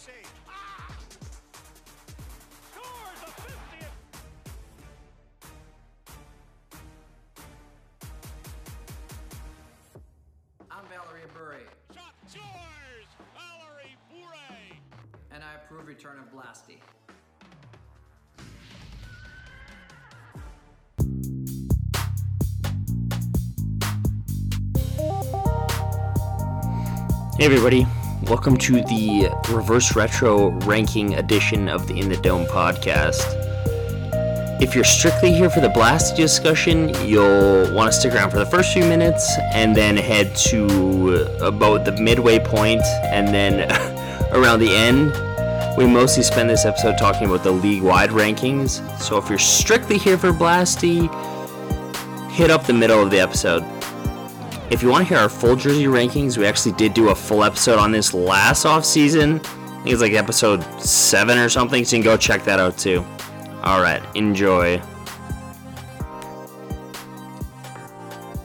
[0.00, 0.14] save.
[0.48, 0.96] Ah!
[2.72, 3.96] Scores a 50th.
[10.70, 11.60] I'm Valeri Bure,
[11.94, 13.08] Shot scores!
[13.34, 14.78] Valeri Bure.
[15.32, 16.78] and I approve return of Blasty.
[27.38, 27.86] Hey everybody,
[28.30, 33.26] welcome to the reverse retro ranking edition of the In the Dome podcast.
[34.62, 38.46] If you're strictly here for the blast discussion, you'll want to stick around for the
[38.46, 43.68] first few minutes and then head to about the midway point and then
[44.32, 45.12] around the end.
[45.76, 48.78] We mostly spend this episode talking about the league wide rankings.
[49.00, 51.10] So if you're strictly here for Blasty,
[52.30, 53.64] hit up the middle of the episode.
[54.70, 57.42] If you want to hear our full jersey rankings, we actually did do a full
[57.42, 59.40] episode on this last off season.
[59.40, 62.78] I think it's like episode seven or something, so you can go check that out
[62.78, 63.04] too.
[63.64, 64.80] All right, enjoy.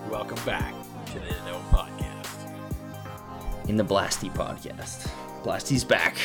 [0.10, 0.74] Welcome back
[1.08, 2.50] to the No Podcast.
[3.70, 5.08] In the Blasty podcast,
[5.44, 6.18] Blasty's back.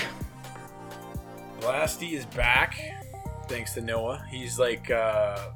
[1.61, 2.81] Blasty is back,
[3.49, 4.25] thanks to Noah.
[4.31, 5.51] He's like uh,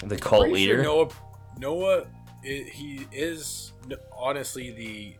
[0.00, 0.82] The cult pretty sure leader.
[0.82, 1.08] Noah,
[1.58, 2.04] Noah,
[2.46, 3.72] i he is
[4.16, 5.16] honestly the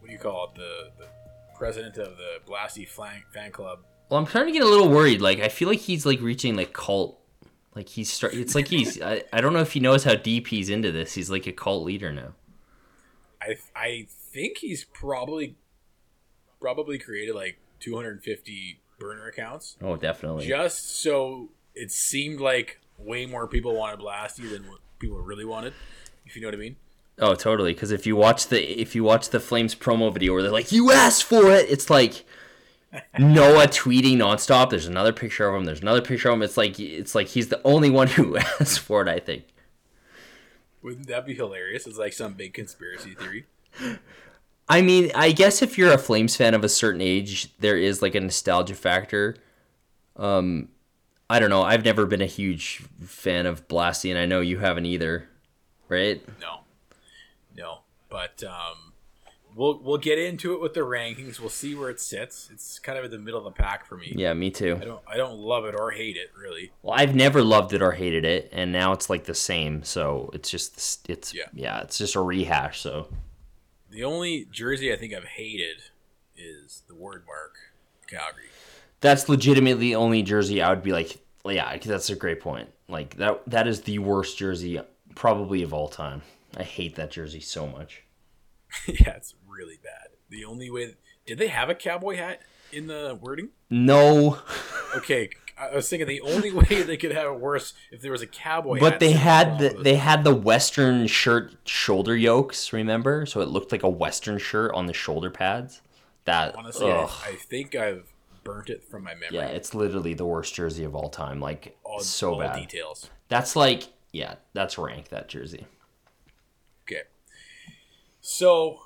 [0.00, 0.54] what do you call it?
[0.54, 1.08] The, the
[1.56, 3.80] president of the Blasty fan, fan club.
[4.08, 5.20] Well, I'm starting to get a little worried.
[5.20, 7.18] Like, I feel like he's like reaching like cult.
[7.74, 8.34] Like he's start.
[8.34, 9.02] It's like he's.
[9.02, 11.14] I, I don't know if he knows how deep he's into this.
[11.14, 12.34] He's like a cult leader now.
[13.42, 15.56] I I think he's probably
[16.60, 20.46] probably created like 250 burner accounts Oh, definitely.
[20.46, 25.74] just so it seemed like way more people wanted Blasty than what people really wanted.
[26.26, 26.76] If you know what I mean.
[27.18, 27.72] Oh, totally.
[27.72, 30.72] Because if you watch the if you watch the Flames promo video where they're like,
[30.72, 32.24] "You asked for it," it's like
[33.18, 34.70] Noah tweeting nonstop.
[34.70, 35.64] There's another picture of him.
[35.64, 36.42] There's another picture of him.
[36.42, 39.08] It's like it's like he's the only one who asked for it.
[39.08, 39.44] I think.
[40.82, 41.86] Wouldn't that be hilarious?
[41.86, 43.46] It's like some big conspiracy theory.
[44.68, 48.02] I mean, I guess if you're a Flames fan of a certain age, there is
[48.02, 49.36] like a nostalgia factor.
[50.16, 50.68] Um,
[51.28, 51.62] I don't know.
[51.62, 55.28] I've never been a huge fan of Blasty, and I know you haven't either,
[55.88, 56.22] right?
[56.40, 56.60] No,
[57.56, 57.78] no.
[58.08, 58.92] But um,
[59.54, 61.40] we'll we'll get into it with the rankings.
[61.40, 62.48] We'll see where it sits.
[62.52, 64.12] It's kind of in the middle of the pack for me.
[64.16, 64.78] Yeah, me too.
[64.80, 66.70] I don't I don't love it or hate it really.
[66.82, 69.82] Well, I've never loved it or hated it, and now it's like the same.
[69.82, 71.44] So it's just it's Yeah.
[71.52, 72.80] yeah, it's just a rehash.
[72.80, 73.08] So
[73.90, 75.78] The only jersey I think I've hated
[76.36, 77.54] is the word mark
[78.08, 78.44] Calgary.
[79.00, 82.68] that's legitimately the only jersey I would be like, yeah, that's a great point.
[82.88, 84.80] Like that that is the worst jersey
[85.16, 86.22] probably of all time.
[86.56, 88.04] I hate that jersey so much.
[88.86, 90.10] yeah, it's really bad.
[90.30, 90.94] The only way
[91.26, 92.40] did they have a cowboy hat
[92.72, 93.48] in the wording?
[93.68, 94.38] No,
[94.96, 95.28] Okay,
[95.58, 98.26] I was thinking the only way they could have it worse if there was a
[98.26, 98.78] cowboy.
[98.78, 102.72] but hat they had the they had the western shirt shoulder yokes.
[102.72, 105.82] Remember, so it looked like a western shirt on the shoulder pads.
[106.24, 106.90] That Honestly.
[106.90, 108.12] I, I think I've
[108.42, 109.28] burnt it from my memory.
[109.32, 111.40] yeah, it's literally the worst jersey of all time.
[111.40, 112.56] Like all, so all bad.
[112.56, 113.10] details.
[113.28, 115.66] That's like, yeah, that's rank that jersey.
[116.84, 117.02] Okay.
[118.20, 118.80] So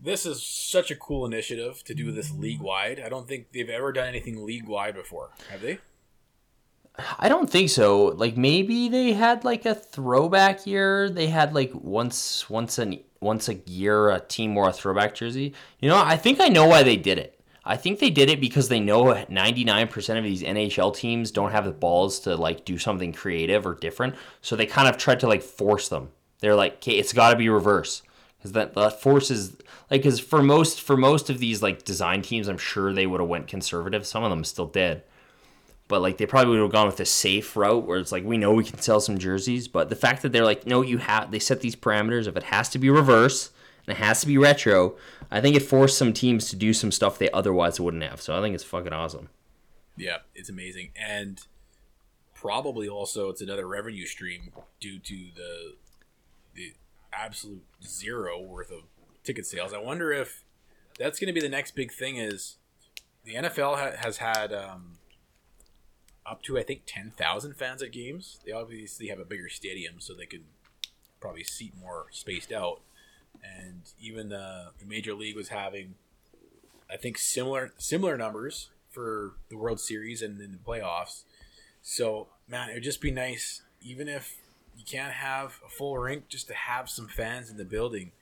[0.00, 3.00] this is such a cool initiative to do this league wide.
[3.04, 5.30] I don't think they've ever done anything league wide before.
[5.50, 5.78] Have they?
[7.18, 8.06] I don't think so.
[8.06, 11.10] Like maybe they had like a throwback year.
[11.10, 15.54] They had like once, once an once a year a team wore a throwback jersey.
[15.80, 17.35] You know, I think I know why they did it.
[17.66, 21.64] I think they did it because they know 99% of these NHL teams don't have
[21.64, 24.14] the balls to like do something creative or different.
[24.40, 26.10] So they kind of tried to like force them.
[26.38, 28.02] They're like, okay, it's got to be reverse
[28.38, 29.56] because that that forces
[29.90, 33.20] like because for most for most of these like design teams, I'm sure they would
[33.20, 34.06] have went conservative.
[34.06, 35.02] Some of them still did
[35.88, 38.38] but like they probably would have gone with a safe route where it's like we
[38.38, 41.30] know we can sell some jerseys but the fact that they're like no you have
[41.30, 43.50] they set these parameters if it has to be reverse
[43.86, 44.96] and it has to be retro
[45.30, 48.36] i think it forced some teams to do some stuff they otherwise wouldn't have so
[48.36, 49.28] i think it's fucking awesome
[49.96, 51.40] Yeah, it's amazing, and
[52.34, 55.74] probably also it's another revenue stream due to the
[56.54, 56.74] the
[57.12, 58.80] absolute zero worth of
[59.24, 59.72] ticket sales.
[59.72, 60.44] I wonder if
[60.98, 62.16] that's going to be the next big thing.
[62.16, 62.58] Is
[63.24, 64.98] the NFL ha- has had um,
[66.26, 68.38] up to I think ten thousand fans at games.
[68.44, 70.44] They obviously have a bigger stadium, so they could
[71.20, 72.82] probably seat more spaced out.
[73.42, 75.94] And even the, the major league was having,
[76.90, 81.24] I think similar similar numbers for the World Series and in the playoffs.
[81.82, 84.36] So man, it would just be nice, even if
[84.76, 88.12] you can't have a full rink, just to have some fans in the building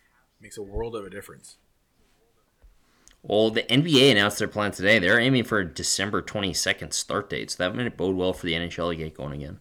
[0.40, 1.56] makes a world of a difference.
[3.22, 4.98] Well, the NBA announced their plan today.
[4.98, 8.52] They're aiming for a December 22nd start date, so that might bode well for the
[8.52, 9.60] NHL to get going again.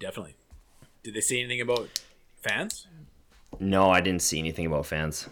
[0.00, 0.34] Definitely.
[1.04, 1.88] Did they say anything about
[2.42, 2.88] fans?
[3.60, 5.28] No, I didn't see anything about fans.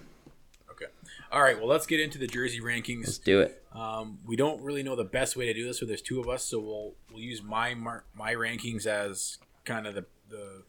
[0.71, 0.87] Okay.
[1.31, 1.59] All right.
[1.59, 3.07] Well, let's get into the jersey rankings.
[3.07, 3.63] Let's do it.
[3.73, 6.29] Um, we don't really know the best way to do this, so there's two of
[6.29, 10.63] us, so we'll we'll use my mar- my rankings as kind of the the,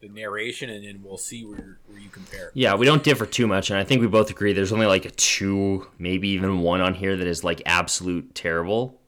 [0.00, 2.52] the narration, and then we'll see where where you compare.
[2.54, 5.06] Yeah, we don't differ too much, and I think we both agree there's only like
[5.06, 9.00] a two, maybe even one on here that is like absolute terrible.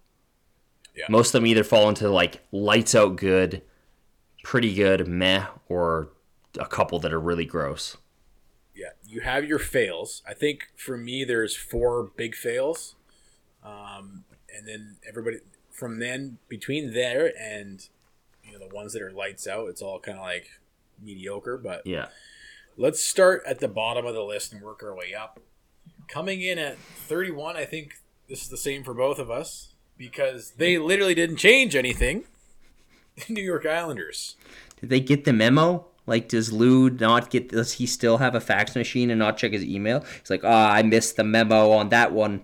[0.97, 1.05] Yeah.
[1.09, 3.63] Most of them either fall into like lights out good,
[4.43, 6.09] pretty good, meh, or
[6.57, 7.97] a couple that are really gross.
[8.75, 10.23] Yeah, you have your fails.
[10.29, 12.95] I think for me, there's four big fails,
[13.65, 14.25] um,
[14.55, 15.39] and then everybody
[15.71, 17.89] from then between there and
[18.45, 20.49] you know the ones that are lights out, it's all kind of like
[21.03, 21.57] mediocre.
[21.57, 22.09] But Yeah.
[22.77, 25.41] let's start at the bottom of the list and work our way up.
[26.09, 27.95] Coming in at 31, I think
[28.29, 32.25] this is the same for both of us because they literally didn't change anything.
[33.29, 34.37] New York Islanders.
[34.81, 35.87] Did they get the memo?
[36.07, 37.49] Like, does Lou not get?
[37.49, 40.01] Does he still have a fax machine and not check his email?
[40.21, 42.43] He's like, oh, I missed the memo on that one.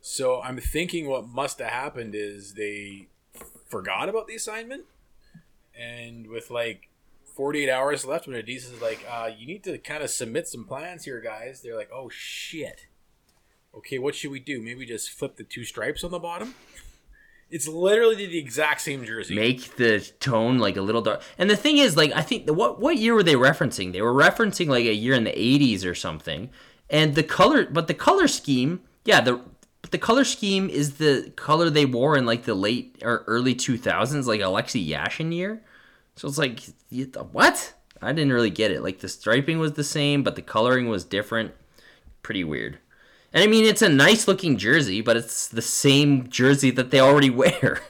[0.00, 3.08] So I'm thinking what must have happened is they
[3.68, 4.84] forgot about the assignment,
[5.78, 6.88] and with like
[7.34, 10.64] 48 hours left, when Adidas is like, uh, "You need to kind of submit some
[10.64, 12.86] plans here, guys," they're like, "Oh shit."
[13.74, 14.62] Okay, what should we do?
[14.62, 16.54] Maybe just flip the two stripes on the bottom.
[17.48, 19.34] It's literally the exact same jersey.
[19.34, 21.22] Make the tone like a little dark.
[21.38, 23.92] And the thing is, like, I think what what year were they referencing?
[23.92, 26.50] They were referencing like a year in the '80s or something.
[26.90, 29.40] And the color, but the color scheme, yeah, the
[29.90, 34.26] the color scheme is the color they wore in like the late or early 2000s,
[34.26, 35.62] like Alexei Yashin year.
[36.16, 36.60] So it's like,
[37.32, 37.74] what?
[38.02, 38.82] I didn't really get it.
[38.82, 41.52] Like the striping was the same, but the coloring was different.
[42.22, 42.78] Pretty weird.
[43.36, 47.00] And I mean, it's a nice looking jersey, but it's the same jersey that they
[47.00, 47.82] already wear.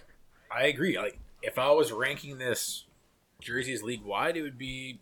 [0.51, 0.99] I agree.
[0.99, 2.85] Like if I was ranking this
[3.41, 4.99] jerseys league wide, it would be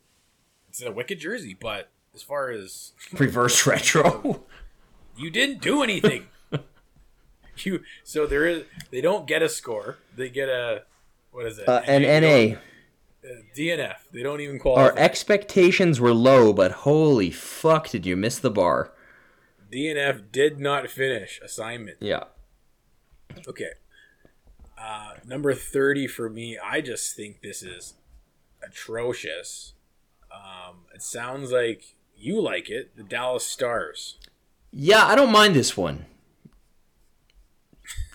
[0.69, 1.57] it's a wicked jersey.
[1.59, 4.45] But as far as Reverse retro.
[5.17, 6.27] you didn't do anything,
[7.57, 9.97] you so there is they don't get a score.
[10.15, 10.83] They get a
[11.31, 11.67] what is it?
[11.67, 12.59] Uh, an NA.
[13.25, 13.97] Uh, DNF.
[14.13, 14.91] They don't even qualify.
[14.91, 18.93] Our expectations were low, but holy fuck, did you miss the bar?
[19.73, 21.99] DNF did not finish assignment.
[22.01, 22.25] Yeah.
[23.49, 23.71] Okay.
[24.79, 27.95] Uh, number 30 for me, I just think this is
[28.63, 29.75] atrocious.
[30.33, 34.19] Um, it sounds like you like it, the Dallas Stars.
[34.73, 36.07] Yeah, I don't mind this one.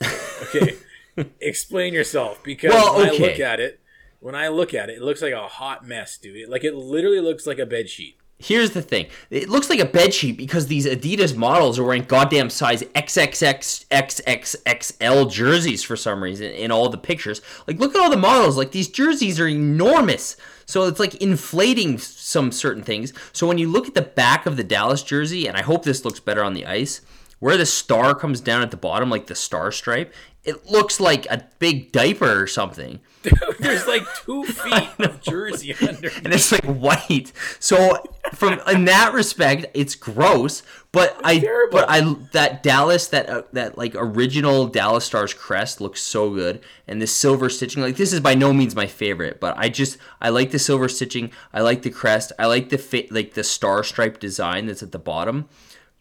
[0.01, 0.75] Okay.
[1.41, 3.79] Explain yourself because Well, when I look at it,
[4.19, 6.49] when I look at it, it looks like a hot mess, dude.
[6.49, 8.17] Like it literally looks like a bed sheet.
[8.41, 9.07] Here's the thing.
[9.29, 13.85] It looks like a bed sheet because these Adidas models are wearing goddamn size XXX
[13.89, 17.41] XXXL jerseys for some reason in all the pictures.
[17.67, 18.55] Like look at all the models.
[18.55, 20.37] Like these jerseys are enormous.
[20.65, 23.11] So it's like inflating some certain things.
[23.33, 26.05] So when you look at the back of the Dallas jersey, and I hope this
[26.05, 27.01] looks better on the ice,
[27.39, 30.13] where the star comes down at the bottom, like the star stripe,
[30.43, 32.99] it looks like a big diaper or something.
[33.59, 36.09] There's like two feet of jersey under.
[36.23, 37.33] and it's like white.
[37.59, 38.01] So
[38.33, 40.63] from in that respect, it's gross.
[40.91, 41.79] But I terrible.
[41.79, 46.63] but I that Dallas that uh, that like original Dallas Stars crest looks so good,
[46.87, 49.97] and the silver stitching like this is by no means my favorite, but I just
[50.21, 51.31] I like the silver stitching.
[51.53, 52.31] I like the crest.
[52.39, 55.49] I like the fit like the star stripe design that's at the bottom.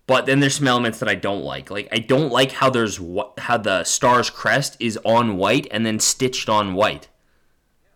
[0.08, 1.70] But then there's some elements that I don't like.
[1.70, 5.86] Like I don't like how there's wh- how the Stars crest is on white and
[5.86, 7.08] then stitched on white.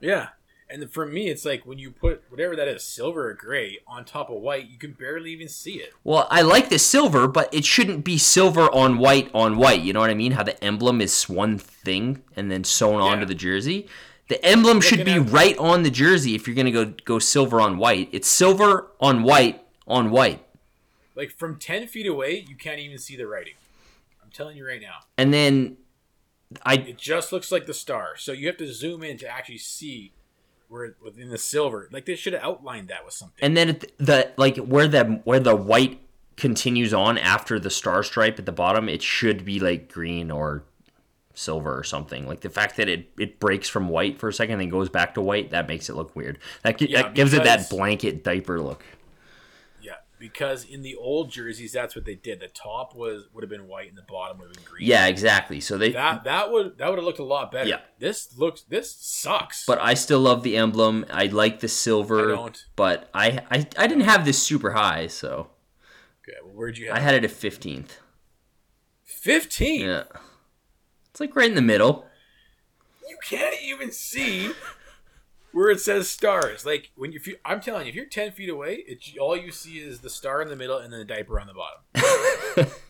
[0.01, 0.29] Yeah.
[0.69, 4.05] And for me, it's like when you put whatever that is, silver or gray, on
[4.07, 5.93] top of white, you can barely even see it.
[6.03, 9.83] Well, I like the silver, but it shouldn't be silver on white on white.
[9.83, 10.33] You know what I mean?
[10.33, 13.87] How the emblem is one thing and then sewn onto the jersey.
[14.29, 17.61] The emblem should be at- right on the jersey if you're gonna go go silver
[17.61, 18.09] on white.
[18.13, 20.43] It's silver on white on white,
[21.15, 23.55] Like from 10 feet away, you can't even see the writing.
[24.23, 25.01] I'm telling you right now.
[25.19, 25.77] and then
[26.65, 28.17] I It just looks like the star.
[28.17, 30.13] So you have to zoom in to actually see
[30.69, 31.89] where within the silver.
[31.93, 33.45] Like they should have outlined that with something.
[33.45, 36.01] and then the like where the where the white
[36.37, 40.65] continues on after the star stripe at the bottom, it should be like green or
[41.35, 42.27] silver or something.
[42.27, 44.89] Like the fact that it, it breaks from white for a second and then goes
[44.89, 46.39] back to white, that makes it look weird.
[46.63, 48.85] That, Yeah, that gives it that blanket diaper look.
[50.23, 52.39] Because in the old jerseys, that's what they did.
[52.39, 54.87] The top was would have been white and the bottom would have been green.
[54.89, 55.61] Yeah, exactly.
[55.61, 57.69] So they That that would that would have looked a lot better.
[57.69, 57.81] Yeah.
[57.99, 59.67] This looks this sucks.
[59.67, 61.05] but I still love the emblem.
[61.11, 62.65] I like the silver, I don't.
[62.77, 65.49] but I, I I didn't have this super high, so
[66.23, 66.39] Okay.
[66.45, 67.99] Well, where'd you I had it at 15th.
[69.05, 69.87] Fifteen.
[69.87, 70.05] Yeah.
[71.11, 72.07] It's like right in the middle.
[73.09, 74.53] You can't even see
[75.53, 76.65] where it says stars.
[76.67, 79.37] Like when you, if you I'm telling you, if you're ten feet away, it, all
[79.37, 82.73] you see is the star in the middle and then the diaper on the bottom.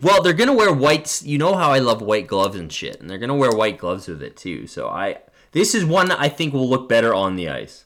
[0.00, 1.24] Well, they're gonna wear whites.
[1.24, 4.06] You know how I love white gloves and shit, and they're gonna wear white gloves
[4.08, 4.66] with it too.
[4.66, 5.18] So I,
[5.52, 7.84] this is one that I think will look better on the ice.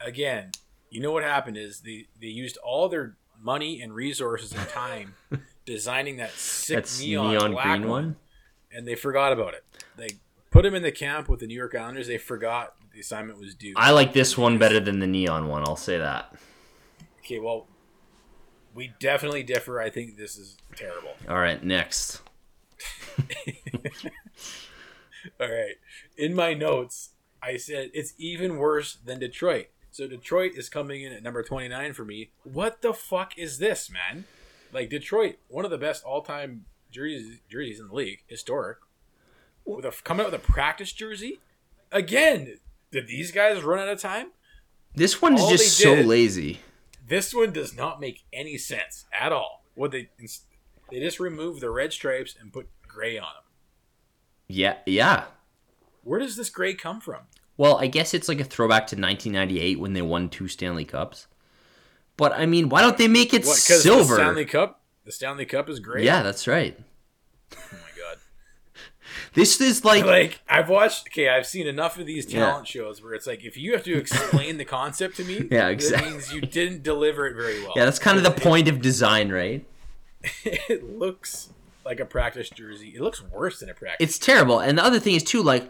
[0.00, 0.50] Again,
[0.88, 5.14] you know what happened is they they used all their money and resources and time
[5.66, 8.16] designing that sick That's neon, neon, green one, one.
[8.72, 9.64] and they forgot about it.
[9.96, 10.08] They
[10.50, 12.06] put him in the camp with the New York Islanders.
[12.06, 13.72] They forgot the assignment was due.
[13.76, 15.62] I like this one better than the neon one.
[15.62, 16.34] I'll say that.
[17.20, 17.66] okay, well,
[18.74, 19.80] we definitely differ.
[19.80, 21.14] I think this is terrible.
[21.26, 22.20] All right, next.
[25.40, 25.76] All right.
[26.18, 27.10] In my notes,
[27.42, 29.68] I said it's even worse than Detroit.
[29.90, 32.32] So Detroit is coming in at number 29 for me.
[32.44, 34.24] What the fuck is this, man?
[34.72, 38.78] Like Detroit, one of the best all-time jerseys jerseys in the league, historic.
[39.64, 41.40] With a coming out with a practice jersey?
[41.90, 42.58] Again,
[42.90, 44.28] did these guys run out of time?
[44.94, 46.60] This one's All just so did- lazy.
[47.06, 49.64] This one does not make any sense at all.
[49.74, 50.10] What they
[50.90, 53.44] they just removed the red stripes and put gray on them.
[54.48, 55.24] Yeah, yeah.
[56.02, 57.22] Where does this gray come from?
[57.56, 61.26] Well, I guess it's like a throwback to 1998 when they won two Stanley Cups.
[62.16, 63.56] But I mean, why don't they make it What?
[63.56, 64.14] Silver?
[64.16, 66.04] the Stanley Cup, the Stanley Cup is gray.
[66.04, 66.78] Yeah, that's right.
[69.34, 71.08] This is like, like I've watched.
[71.08, 72.46] Okay, I've seen enough of these Yeah.
[72.46, 75.66] talent shows where it's like if you have to explain the concept to me, Yeah,
[75.66, 76.10] that exactly.
[76.10, 77.72] means you didn't deliver it very well.
[77.76, 79.64] yeah, that's kind of the point of design, right?
[80.44, 81.50] It, looks
[81.84, 82.92] like a practice jersey.
[82.94, 84.06] It looks worse than a practice.
[84.08, 84.58] It's terrible.
[84.60, 85.68] And the other thing is too, like,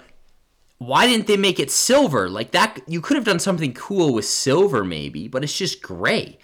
[0.78, 2.28] why didn't they make it silver?
[2.28, 6.38] Like that, you could have done something cool with silver, maybe, but it's just gray.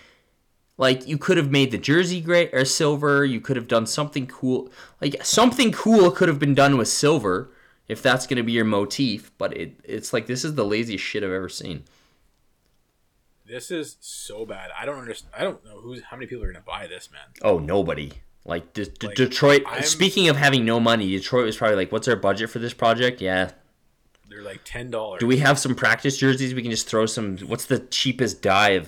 [0.79, 3.25] Like you could have made the jersey gray or silver.
[3.25, 4.71] You could have done something cool.
[5.01, 7.49] Like something cool could have been done with silver
[7.89, 9.31] if that's going to be your motif.
[9.39, 11.85] But it, it's like this is the laziest shit I've ever seen.
[13.47, 14.71] this is so bad.
[14.79, 15.33] I don't understand.
[15.39, 17.23] I don't know who's how many people are gonna buy this, man.
[17.43, 18.13] Oh, nobody.
[18.45, 19.63] Like, De- De- Like, Detroit.
[19.67, 22.75] I'm- Speaking of having no money, Detroit was probably like, "What's our budget for this
[22.75, 23.53] project?" Yeah,
[24.37, 25.21] They're like ten dollars.
[25.21, 26.53] Do we have some practice jerseys?
[26.53, 27.39] We can just throw some.
[27.39, 28.87] What's the cheapest dye of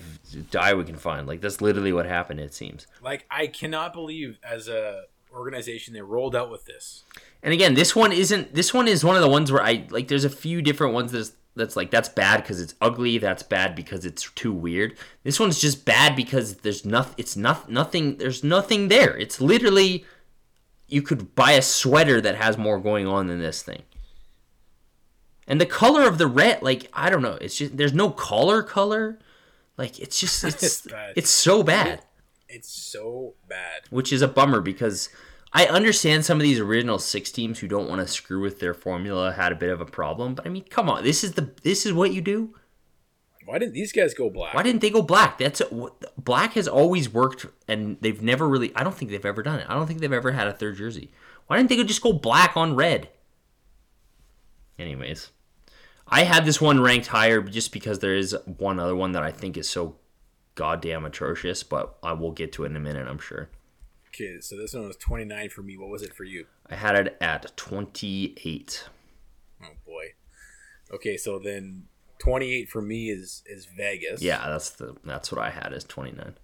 [0.51, 1.25] dye we can find?
[1.25, 2.39] Like that's literally what happened.
[2.39, 2.85] It seems.
[3.01, 7.03] Like I cannot believe as a organization they rolled out with this.
[7.41, 8.53] And again, this one isn't.
[8.53, 10.07] This one is one of the ones where I like.
[10.07, 13.17] There's a few different ones that's that's like that's bad because it's ugly.
[13.17, 14.99] That's bad because it's too weird.
[15.23, 17.15] This one's just bad because there's nothing.
[17.17, 18.17] It's not nothing.
[18.17, 19.17] There's nothing there.
[19.17, 20.05] It's literally.
[20.87, 23.83] You could buy a sweater that has more going on than this thing.
[25.49, 28.63] And the color of the red, like I don't know, it's just there's no color
[28.63, 29.19] color.
[29.77, 31.13] Like it's just it's It's bad.
[31.15, 32.03] it's so bad
[32.47, 33.81] It's so bad.
[33.89, 35.09] which is a bummer because
[35.51, 38.73] I understand some of these original six teams who don't want to screw with their
[38.75, 40.35] formula had a bit of a problem.
[40.35, 42.53] But I mean, come on, this is the this is what you do.
[43.45, 44.53] Why didn't these guys go black?
[44.53, 45.39] Why didn't they go black?
[45.39, 45.59] That's
[46.19, 48.71] black has always worked, and they've never really.
[48.75, 49.65] I don't think they've ever done it.
[49.67, 51.09] I don't think they've ever had a third jersey.
[51.47, 53.09] Why didn't they just go black on red?
[54.77, 55.31] Anyways,
[56.11, 59.31] I had this one ranked higher just because there is one other one that I
[59.31, 59.95] think is so
[60.55, 61.63] goddamn atrocious.
[61.63, 63.07] But I will get to it in a minute.
[63.07, 63.49] I'm sure.
[64.09, 65.77] Okay, so this one was twenty nine for me.
[65.77, 66.45] What was it for you?
[66.69, 68.85] I had it at 28.
[69.63, 70.13] Oh boy.
[70.91, 71.83] Okay, so then
[72.17, 74.21] twenty eight for me is is Vegas.
[74.21, 76.35] Yeah, that's the that's what I had is 29.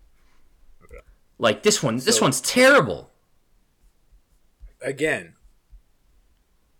[0.83, 0.99] Okay.
[1.39, 3.11] Like this one, this So- one's terrible.
[4.81, 5.33] Again,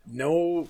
[0.06, 0.70] no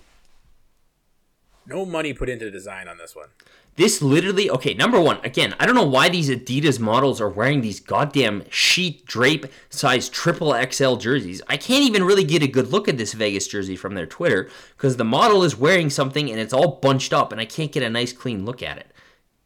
[1.68, 3.30] no money put into design on this one.
[3.78, 7.60] This literally, okay, number one, again, I don't know why these Adidas models are wearing
[7.60, 11.42] these goddamn sheet drape size triple XL jerseys.
[11.50, 14.50] I can't even really get a good look at this Vegas jersey from their Twitter
[14.78, 17.84] because the model is wearing something and it's all bunched up and I can't get
[17.84, 18.88] a nice clean look at it.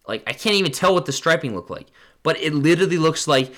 [0.08, 1.88] Like, I can't even tell what the striping look like.
[2.22, 3.52] But it literally looks like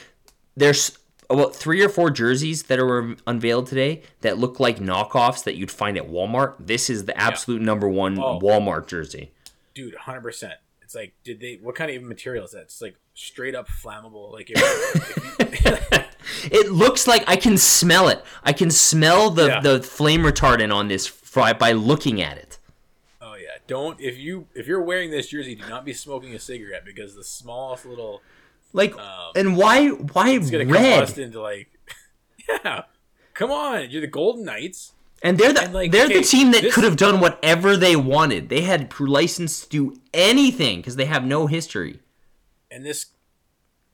[0.55, 0.97] there's
[1.31, 5.71] about three or four jerseys that are unveiled today that look like knockoffs that you'd
[5.71, 6.55] find at Walmart.
[6.59, 8.39] This is the absolute number one Oh.
[8.39, 9.31] Walmart jersey.
[9.73, 10.53] Dude, hundred percent.
[10.81, 11.57] It's like, did they?
[11.61, 12.63] What kind of material is that?
[12.63, 14.31] It's like straight up flammable.
[14.31, 16.05] Like, if
[16.51, 18.23] It looks like I can smell it.
[18.43, 19.59] I can smell the, Yeah.
[19.61, 22.57] the flame retardant on this fry by looking at it.
[23.21, 26.39] oh yeah, don't if you if you're wearing this jersey, do not be smoking a
[26.39, 28.21] cigarette because the smallest little
[28.73, 31.17] Like, Um, and why why it's gonna red?
[31.17, 31.69] into like,
[32.49, 32.83] yeah.
[33.33, 34.93] Come on, you're the Golden Knights.
[35.23, 37.95] And they're the and, like, they're okay, the team that could have done whatever they
[37.95, 38.49] wanted.
[38.49, 41.99] They had license to do anything because they have no history.
[42.71, 43.05] and this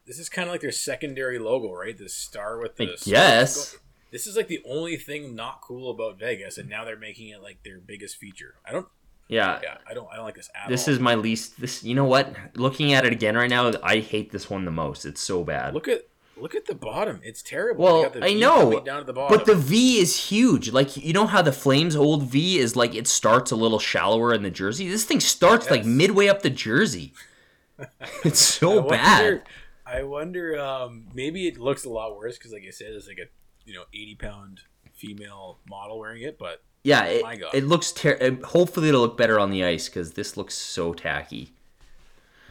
[0.05, 1.97] this is kind of like their secondary logo, right?
[1.97, 2.83] The star with the.
[2.83, 3.71] I sparks guess.
[3.73, 3.79] go-
[4.11, 7.41] This is like the only thing not cool about Vegas, and now they're making it
[7.43, 8.55] like their biggest feature.
[8.65, 8.87] I don't.
[9.27, 9.59] Yeah.
[9.61, 10.07] Yeah, I don't.
[10.11, 10.93] I don't like this at This all.
[10.93, 11.59] is my least.
[11.59, 12.33] This, you know what?
[12.55, 15.05] Looking at it again right now, I hate this one the most.
[15.05, 15.73] It's so bad.
[15.73, 16.07] Look at
[16.39, 17.19] look at the bottom.
[17.23, 17.83] It's terrible.
[17.83, 19.35] Well, You got the I know, the bottom.
[19.37, 20.71] but the V is huge.
[20.71, 24.33] Like you know how the Flames old V is like it starts a little shallower
[24.33, 24.87] in the jersey.
[24.87, 27.13] This thing starts like midway up the jersey.
[28.23, 29.41] It's I so wonder- bad.
[29.85, 30.59] I wonder.
[30.59, 33.27] Um, maybe it looks a lot worse because, like I said, it's like a
[33.69, 34.61] you know eighty pound
[34.93, 36.37] female model wearing it.
[36.39, 37.53] But Yeah, oh it, God.
[37.53, 41.53] it looks ter- Hopefully, it'll look better on the ice because this looks so tacky.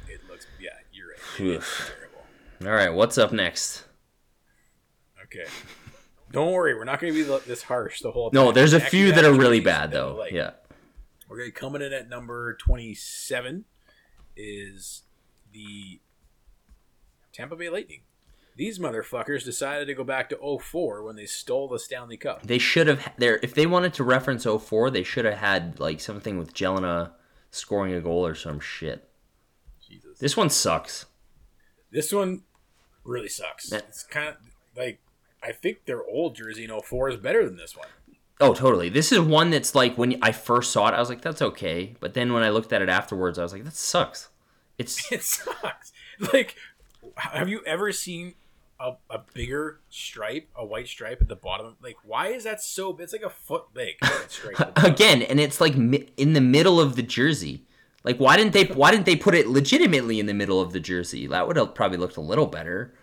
[0.08, 0.46] it looks.
[0.60, 1.56] Yeah, you're right.
[1.56, 2.70] It's terrible.
[2.70, 3.84] All right, what's up next?
[5.24, 5.46] Okay.
[6.32, 8.44] Don't worry, we're not going to be this harsh the whole time.
[8.44, 10.16] No, there's a Actually, few that are really bad though.
[10.16, 10.32] like.
[10.32, 10.50] Yeah.
[11.28, 13.64] We're gonna coming in at number twenty-seven
[14.36, 15.02] is
[15.52, 16.00] the
[17.32, 18.02] Tampa Bay Lightning.
[18.56, 22.42] These motherfuckers decided to go back to 04 when they stole the Stanley Cup.
[22.42, 26.00] They should have there if they wanted to reference 04, they should have had like
[26.00, 27.10] something with Gelinas
[27.50, 29.08] scoring a goal or some shit.
[29.86, 30.18] Jesus.
[30.18, 31.04] This one sucks.
[31.90, 32.44] This one
[33.04, 33.70] really sucks.
[33.70, 33.78] Yeah.
[33.78, 34.36] It's kind of
[34.74, 35.00] like
[35.42, 37.88] I think their old jersey in 04 is better than this one.
[38.40, 38.88] Oh, totally.
[38.88, 41.94] This is one that's like when I first saw it, I was like, "That's okay,"
[42.00, 44.28] but then when I looked at it afterwards, I was like, "That sucks."
[44.78, 45.92] It's It sucks.
[46.34, 46.56] Like,
[47.16, 48.34] have you ever seen
[48.78, 51.76] a, a bigger stripe, a white stripe at the bottom?
[51.82, 52.96] Like, why is that so?
[52.98, 53.96] It's like a foot big.
[54.76, 57.64] again, and it's like mi- in the middle of the jersey.
[58.04, 58.64] Like, why didn't they?
[58.64, 61.26] Why didn't they put it legitimately in the middle of the jersey?
[61.26, 62.94] That would have probably looked a little better.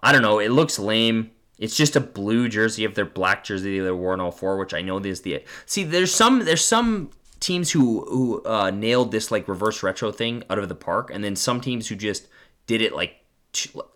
[0.00, 0.38] I don't know.
[0.38, 1.30] It looks lame.
[1.58, 4.82] It's just a blue jersey of their black jersey they wore in 04, which I
[4.82, 5.42] know is the.
[5.64, 10.42] See, there's some there's some teams who who uh, nailed this like reverse retro thing
[10.48, 12.28] out of the park, and then some teams who just
[12.66, 13.16] did it like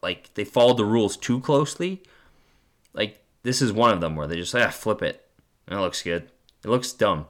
[0.02, 2.02] like they followed the rules too closely.
[2.92, 5.26] Like this is one of them where they just like ah, flip it.
[5.66, 6.30] That looks good.
[6.64, 7.26] It looks dumb.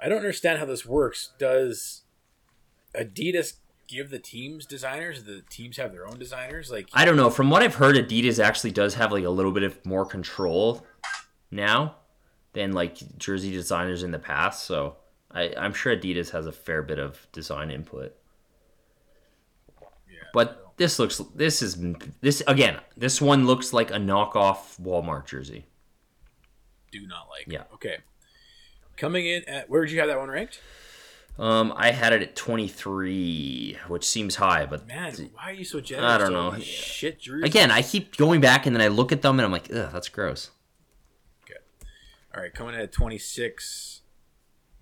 [0.00, 1.30] I don't understand how this works.
[1.38, 2.02] Does
[2.94, 3.54] Adidas
[3.86, 5.22] give the teams designers?
[5.22, 6.70] Do the teams have their own designers?
[6.70, 7.30] Like, I don't know.
[7.30, 10.84] From what I've heard, Adidas actually does have like a little bit of more control
[11.50, 11.96] now
[12.52, 14.64] than like jersey designers in the past.
[14.64, 14.96] So
[15.30, 18.14] I, I'm sure Adidas has a fair bit of design input.
[20.10, 21.78] yeah, But this looks this is
[22.20, 22.80] this again.
[22.96, 25.66] This one looks like a knockoff Walmart jersey.
[26.90, 27.46] do not like.
[27.46, 27.62] Yeah.
[27.74, 27.98] Okay.
[28.96, 30.60] Coming in at where did you have that one ranked?
[31.38, 35.80] Um, I had it at 23, which seems high, but Man, why are you so
[35.80, 36.04] jealous?
[36.04, 36.58] I don't know.
[36.58, 37.42] Shit, Drew.
[37.42, 39.88] again, I keep going back and then I look at them and I'm like, ugh,
[39.92, 40.50] that's gross.
[41.44, 41.58] Okay.
[42.34, 44.02] All right, coming in at 26,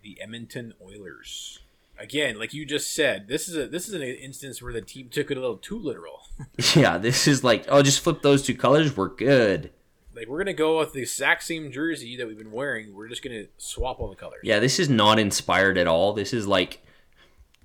[0.02, 1.60] the Edmonton Oilers.
[2.00, 5.10] Again, like you just said, this is a this is an instance where the team
[5.10, 6.22] took it a little too literal.
[6.74, 8.96] yeah, this is like, oh, just flip those two colors.
[8.96, 9.70] We're good.
[10.14, 12.94] like we're gonna go with the exact same jersey that we've been wearing.
[12.94, 14.40] We're just gonna swap all the colors.
[14.42, 16.14] Yeah, this is not inspired at all.
[16.14, 16.80] This is like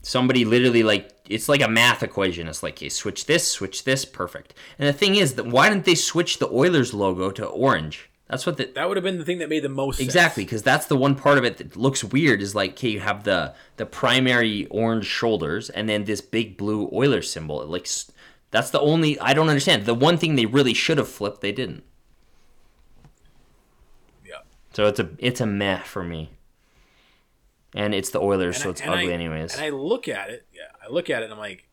[0.02, 2.48] somebody literally like it's like a math equation.
[2.48, 4.54] It's like, okay, switch this, switch this, perfect.
[4.78, 8.10] And the thing is that why didn't they switch the Oilers logo to orange?
[8.28, 10.08] That's what the That would have been the thing that made the most sense.
[10.08, 12.42] exactly because that's the one part of it that looks weird.
[12.42, 16.90] Is like, okay, you have the the primary orange shoulders and then this big blue
[16.92, 17.62] Oilers symbol.
[17.62, 17.88] It like
[18.52, 19.86] that's the only I don't understand.
[19.86, 21.84] The one thing they really should have flipped, they didn't.
[24.26, 24.40] Yeah.
[24.74, 26.32] So it's a it's a meh for me.
[27.74, 29.54] And it's the Oilers, And so it's and ugly I- anyways.
[29.56, 31.68] And I look at it, yeah, I look at it, and I'm like,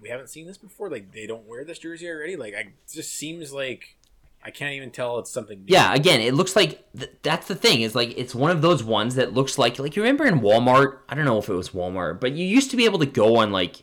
[0.00, 0.88] we haven't seen this before.
[0.88, 2.36] Like they don't wear this jersey already.
[2.36, 3.96] Like I it just seems like
[4.42, 5.58] I can't even tell it's something.
[5.60, 5.66] New.
[5.68, 7.82] yeah, again, it looks like th- that's the thing.
[7.82, 10.98] Is like it's one of those ones that looks like like you remember in Walmart.
[11.08, 13.36] I don't know if it was Walmart, but you used to be able to go
[13.36, 13.82] on like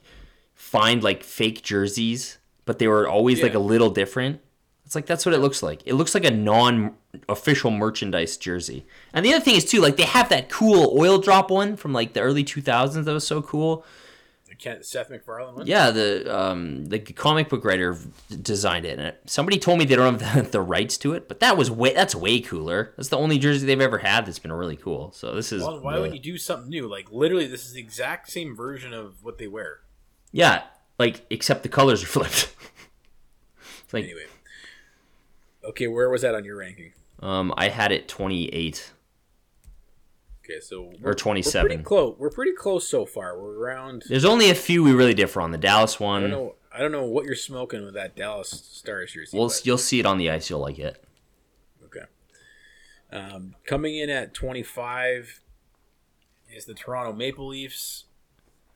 [0.54, 4.42] find like fake jerseys, but they were always like a little different.
[4.86, 5.82] It's like that's what it looks like.
[5.86, 8.86] It looks like a non-official merchandise jersey.
[9.14, 11.92] And the other thing is too, like they have that cool oil drop one from
[11.92, 13.86] like the early 2000s that was so cool.
[14.60, 15.68] Kent, Seth MacFarlane one.
[15.68, 17.98] Yeah, the um the comic book writer
[18.42, 21.28] designed it, and it, somebody told me they don't have the, the rights to it,
[21.28, 22.94] but that was way that's way cooler.
[22.98, 25.12] That's the only jersey they've ever had that's been really cool.
[25.12, 26.88] So this is Well, why the- would you do something new?
[26.88, 29.80] Like literally, this is the exact same version of what they wear.
[30.32, 30.64] yeah,
[31.00, 32.54] like except the colors are flipped.
[33.94, 34.26] like Anyway.
[35.64, 36.94] Okay, where was that on your ranking?
[37.22, 38.92] um I had it twenty eight.
[40.46, 41.64] Okay, so Or we're- 27.
[41.64, 42.16] We're pretty close.
[42.20, 43.40] We're pretty close so far.
[43.40, 44.04] We're around.
[44.08, 45.52] There's only a few we really differ on.
[45.52, 46.24] The Dallas one.
[46.24, 46.56] I don't know.
[46.72, 49.38] I don't know what you're smoking with that Dallas Stars jersey.
[49.38, 50.50] we'll but- you'll see it on the ice.
[50.50, 51.04] You'll like it.
[51.86, 52.06] Okay.
[53.12, 55.40] Um, coming in at 25
[56.54, 58.06] is the Toronto Maple Leafs.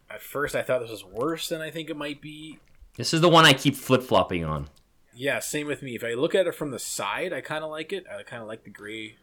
[0.09, 2.59] At first, I thought this was worse than I think it might be.
[2.95, 4.69] This is the one I keep flip flopping on.
[5.13, 5.93] Yeah, same with me.
[5.95, 8.05] If I look at it from the side, I kind of like it.
[8.09, 9.17] I kind of like the gray,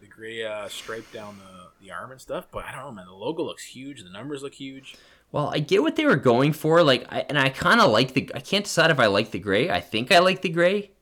[0.00, 2.46] the gray uh, stripe down the, the arm and stuff.
[2.50, 3.06] But I don't know, man.
[3.06, 4.02] The logo looks huge.
[4.02, 4.96] The numbers look huge.
[5.32, 8.14] Well, I get what they were going for, like, I, and I kind of like
[8.14, 8.30] the.
[8.34, 9.70] I can't decide if I like the gray.
[9.70, 10.92] I think I like the gray.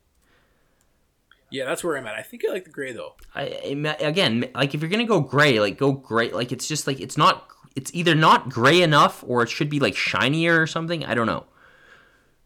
[1.51, 2.15] Yeah, that's where I'm at.
[2.15, 3.13] I think I like the gray though.
[3.33, 3.43] I
[3.99, 6.31] again, like if you're gonna go gray, like go gray.
[6.31, 7.47] Like it's just like it's not.
[7.75, 11.05] It's either not gray enough or it should be like shinier or something.
[11.05, 11.45] I don't know.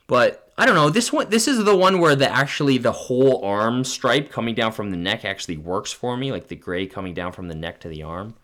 [0.08, 0.90] But I don't know.
[0.90, 4.74] This one, this is the one where the actually the whole arm stripe coming down
[4.74, 6.34] from the neck actually works for me.
[6.34, 8.36] Like the gray coming down from the neck to the arm.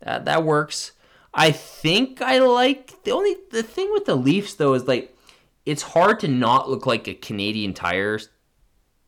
[0.00, 0.92] That that works.
[1.32, 5.16] I think I like the only the thing with the Leafs though is like
[5.64, 8.20] it's hard to not look like a Canadian Tire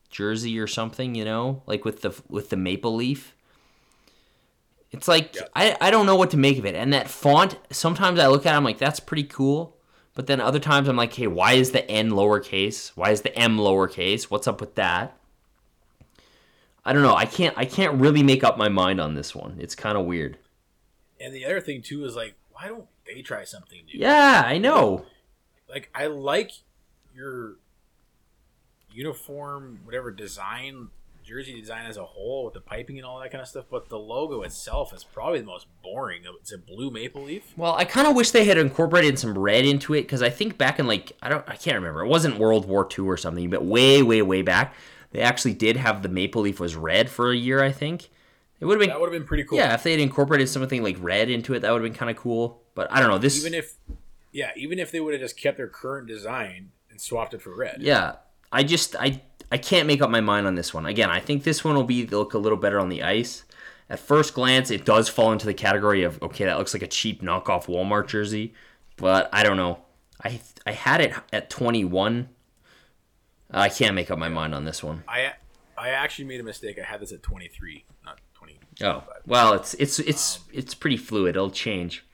[0.09, 3.35] jersey or something, you know, like with the with the maple leaf.
[4.90, 5.48] It's like Yeah.
[5.55, 6.74] I, I don't know what to make of it.
[6.74, 9.77] And that font, sometimes I look at it, I'm like, that's pretty cool.
[10.14, 12.92] But then other times I'm like, hey, why is the N lowercase?
[12.94, 14.24] Why is the M lowercase?
[14.24, 15.16] What's up with that?
[16.85, 17.16] I don't know.
[17.16, 19.57] I can't I can't really make up my mind on this one.
[19.59, 20.38] It's kind of weird.
[21.20, 23.98] And the other thing too is like, why don't they try something new?
[23.98, 25.07] Yeah, I know.
[25.68, 26.53] Like I like
[27.14, 27.57] your
[28.92, 30.88] uniform, whatever design,
[31.24, 33.64] jersey design as a whole with the piping and all that kind of stuff.
[33.70, 36.22] But the logo itself is probably the most boring.
[36.40, 37.52] It's a blue maple leaf.
[37.56, 40.58] Well, I kind of wish they had incorporated some red into it because I think
[40.58, 42.04] back in like I don't I can't remember.
[42.04, 44.74] It wasn't World War II or something, but way way way back,
[45.12, 47.62] they actually did have the maple leaf was red for a year.
[47.62, 48.10] I think
[48.60, 49.58] it would have been That would have been pretty cool.
[49.58, 52.10] yeah if they had incorporated something like red into it, that would have been kind
[52.10, 52.60] of cool.
[52.74, 53.38] But I don't know this.
[53.40, 53.74] Even if,
[54.32, 57.54] yeah, even if they would have just kept their current design and swapped it for
[57.56, 57.76] red.
[57.80, 58.16] yeah,
[58.52, 59.22] I just I
[59.54, 60.84] I can't make up my mind on this one.
[60.84, 63.44] Again, I think this one will be look a little better on the ice.
[63.88, 66.88] At first glance, it does fall into the category of okay, that looks like a
[66.88, 68.52] cheap knockoff Walmart jersey,
[68.96, 69.78] but I don't know.
[70.24, 72.30] I I had it at 21.
[73.52, 75.04] I can't make up my mind on this one.
[75.06, 75.34] I
[75.78, 76.76] I actually made a mistake.
[76.80, 78.58] I had this at 23, not 20.
[78.82, 81.36] Oh, well, it's it's it's it's pretty fluid.
[81.36, 82.04] It'll change.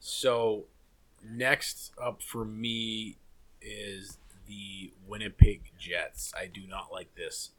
[0.00, 0.64] So
[1.22, 3.18] next up for me
[3.60, 6.32] is the Winnipeg Jets.
[6.38, 7.50] I do not like this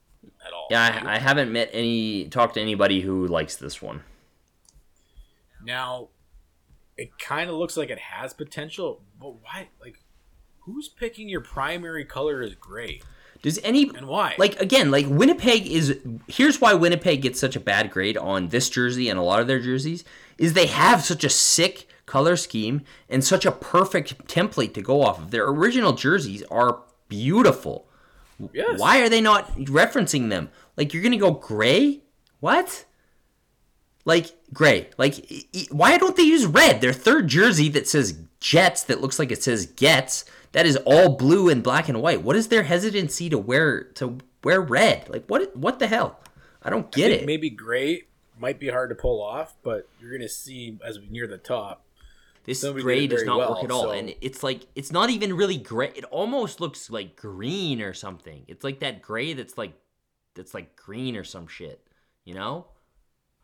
[0.45, 0.67] at all.
[0.71, 4.03] Yeah, I, I haven't met any talked to anybody who likes this one.
[5.63, 6.09] Now,
[6.97, 9.69] it kind of looks like it has potential, but why?
[9.81, 9.99] Like,
[10.59, 13.01] who's picking your primary color as gray,
[13.41, 14.35] Does any and why?
[14.37, 18.69] like again like Winnipeg is here's why Winnipeg gets such a bad grade on this
[18.69, 20.03] jersey and a lot of their jerseys
[20.37, 25.01] is they have such a sick color scheme and such a perfect template to go
[25.01, 25.31] off of.
[25.31, 27.87] Their original jerseys are beautiful.
[28.53, 28.79] yes.
[28.79, 30.49] Why are they not referencing them?
[30.77, 32.01] Like you're gonna go gray?
[32.39, 32.85] What?
[34.05, 34.89] Like gray?
[34.97, 35.25] Like
[35.71, 36.81] why don't they use red?
[36.81, 41.17] Their third jersey that says Jets that looks like it says Gets that is all
[41.17, 42.21] blue and black and white.
[42.21, 45.09] What is their hesitancy to wear to wear red?
[45.09, 45.55] Like what?
[45.55, 46.19] What the hell?
[46.61, 47.25] I don't I get think it.
[47.25, 48.03] Maybe gray
[48.39, 51.83] might be hard to pull off, but you're gonna see as we near the top.
[52.45, 55.09] This did gray does not well, work at all, so- and it's like it's not
[55.09, 55.91] even really gray.
[55.95, 58.45] It almost looks like green or something.
[58.47, 59.73] It's like that gray that's like
[60.35, 61.85] that's like green or some shit.
[62.23, 62.67] You know?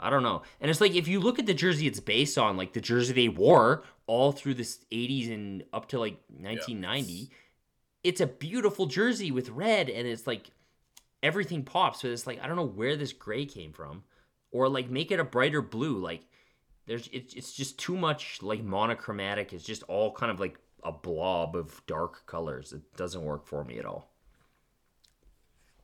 [0.01, 0.41] I don't know.
[0.59, 3.13] And it's like if you look at the jersey it's based on, like the jersey
[3.13, 7.29] they wore all through the 80s and up to like 1990,
[8.03, 10.49] it's a beautiful jersey with red, and it's like
[11.21, 12.01] everything pops.
[12.01, 14.03] But it's like I don't know where this gray came from,
[14.51, 15.99] or like make it a brighter blue.
[15.99, 16.21] Like
[16.87, 19.53] there's it's it's just too much like monochromatic.
[19.53, 22.73] It's just all kind of like a blob of dark colors.
[22.73, 24.11] It doesn't work for me at all.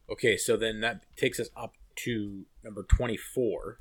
[0.09, 3.79] Okay, so then that takes us up to number 24.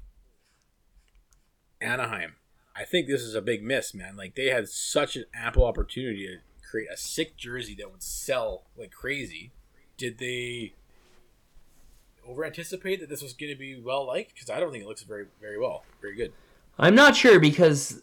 [1.81, 2.35] Anaheim.
[2.75, 4.17] I think this is a big miss, man.
[4.17, 8.65] Like they had such an ample opportunity to create a sick jersey that would sell
[8.77, 9.53] like crazy.
[9.97, 10.75] Did they
[12.27, 14.35] over anticipate that this was going to be well liked?
[14.35, 16.33] Because I don't think it looks very very well, very good.
[16.79, 18.03] I'm not sure because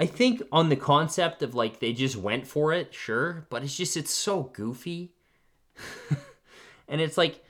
[0.00, 3.76] I think on the concept of like they just went for it, sure, but it's
[3.76, 5.12] just it's so goofy.
[6.88, 7.42] and it's like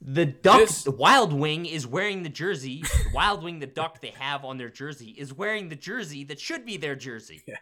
[0.00, 2.82] the duck This- the Wild Wing is wearing the jersey.
[2.82, 6.40] the Wild Wing the duck they have on their jersey is wearing the jersey that
[6.40, 7.42] should be their jersey.
[7.46, 7.56] Yeah.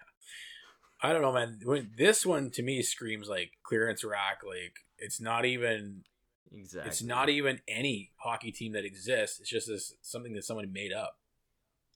[1.02, 1.60] I don't know, man.
[1.62, 4.38] When- This one to me screams like clearance rack.
[4.46, 6.04] Like it's not even
[6.52, 6.88] Exactly.
[6.88, 9.38] it's not even any hockey team that exists.
[9.40, 11.18] It's just this something that somebody made up.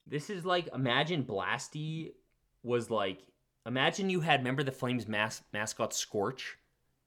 [0.09, 2.11] This is like imagine Blasty
[2.63, 3.19] was like
[3.65, 6.57] imagine you had remember the Flames mas- mascot Scorch.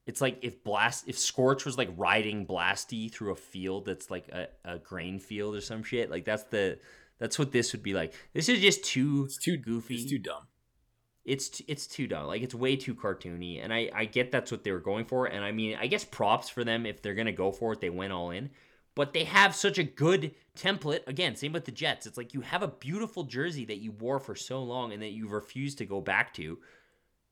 [0.07, 4.29] It's like if Blast if Scorch was like riding Blasty through a field that's like
[4.29, 6.11] a, a grain field or some shit.
[6.11, 6.79] Like that's the
[7.19, 8.15] that's what this would be like.
[8.33, 9.95] This is just too It's too goofy.
[9.95, 10.47] It's too dumb.
[11.25, 12.27] It's t- it's too dumb.
[12.27, 15.27] Like it's way too cartoony, and I I get that's what they were going for,
[15.27, 17.81] and I mean I guess props for them if they're gonna go for it.
[17.81, 18.51] They went all in,
[18.95, 21.07] but they have such a good template.
[21.07, 22.07] Again, same with the Jets.
[22.07, 25.13] It's like you have a beautiful jersey that you wore for so long and that
[25.13, 26.59] you refuse to go back to.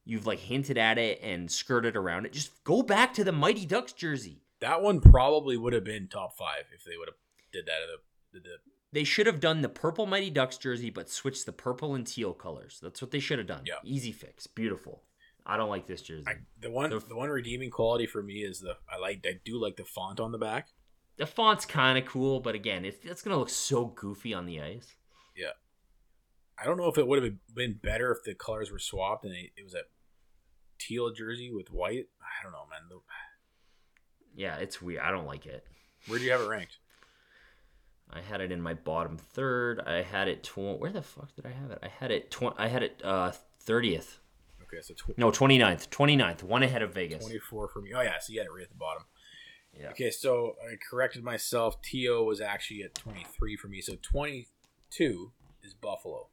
[0.04, 2.32] You've like hinted at it and skirted around it.
[2.32, 4.42] Just go back to the Mighty Ducks jersey.
[4.60, 7.16] That one probably would have been top five if they would have
[7.52, 7.78] did that.
[8.32, 8.56] The, the, the
[8.92, 12.32] They should have done the purple Mighty Ducks jersey, but switched the purple and teal
[12.32, 12.78] colors.
[12.82, 13.62] That's what they should have done.
[13.66, 13.74] Yeah.
[13.84, 14.46] Easy fix.
[14.46, 15.02] Beautiful.
[15.46, 16.24] I don't like this jersey.
[16.26, 19.40] I, the one The- the one redeeming quality for me is the I like I
[19.44, 20.68] do like the font on the back.
[21.20, 24.46] The font's kind of cool, but again, it's, it's going to look so goofy on
[24.46, 24.96] the ice.
[25.36, 25.52] Yeah,
[26.60, 29.34] I don't know if it would have been better if the colors were swapped and
[29.34, 29.82] it, it was a
[30.78, 32.06] teal jersey with white.
[32.20, 32.80] I don't know, man.
[32.88, 33.00] The,
[34.34, 35.02] Yeah, it's weird.
[35.02, 35.64] I don't like it.
[36.06, 36.78] where do you have it ranked?
[38.12, 39.80] I had it in my bottom third.
[39.86, 41.78] I had it tw- where the fuck did I have it?
[41.82, 43.32] I had it tw- I had it uh
[43.66, 44.16] 30th.
[44.62, 45.88] Okay, so tw- No, 29th.
[45.90, 47.22] 29th, one ahead of Vegas.
[47.24, 47.90] 24 for me.
[47.94, 49.04] Oh yeah, so you had it right at the bottom.
[49.78, 49.90] Yeah.
[49.90, 51.80] Okay, so I corrected myself.
[51.82, 53.80] To was actually at 23 for me.
[53.80, 56.28] So 22 is Buffalo.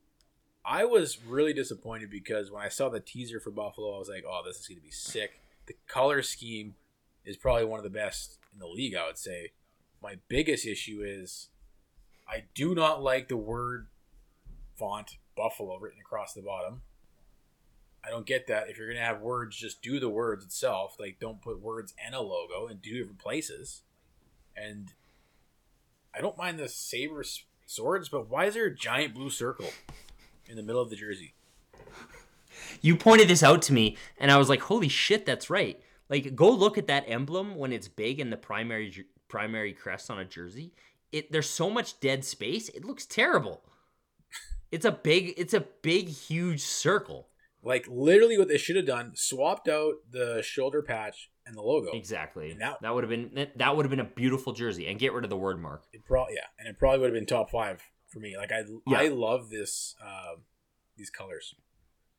[0.65, 4.25] I was really disappointed because when I saw the teaser for Buffalo, I was like,
[4.27, 6.75] "Oh, this is going to be sick." The color scheme
[7.23, 9.51] is probably one of the best in the league, I would say.
[10.01, 11.49] My biggest issue is
[12.27, 13.87] I do not like the word
[14.77, 16.81] font Buffalo written across the bottom.
[18.07, 18.69] I don't get that.
[18.69, 20.95] If you're gonna have words, just do the words itself.
[20.97, 23.81] Like, don't put words and a logo in two different places.
[24.55, 24.93] And
[26.15, 27.23] I don't mind the saber
[27.65, 29.69] swords, but why is there a giant blue circle
[30.47, 31.33] in the middle of the jersey?
[32.81, 36.35] You pointed this out to me, and I was like, "Holy shit, that's right!" Like,
[36.35, 40.25] go look at that emblem when it's big in the primary primary crest on a
[40.25, 40.73] jersey.
[41.11, 42.69] It there's so much dead space.
[42.69, 43.61] It looks terrible.
[44.71, 47.27] It's a big, it's a big, huge circle.
[47.67, 51.91] Like, literally, what they should have done: swapped out the shoulder patch and the logo.
[51.93, 52.55] Exactly.
[52.59, 55.13] That- that would have been that, that would have been a beautiful jersey, and get
[55.13, 55.83] rid of the word mark.
[55.93, 58.35] It probably yeah, and it probably would have been top five for me.
[58.37, 58.97] Like, I Yeah.
[58.99, 60.35] I love this uh,
[60.95, 61.53] these colors.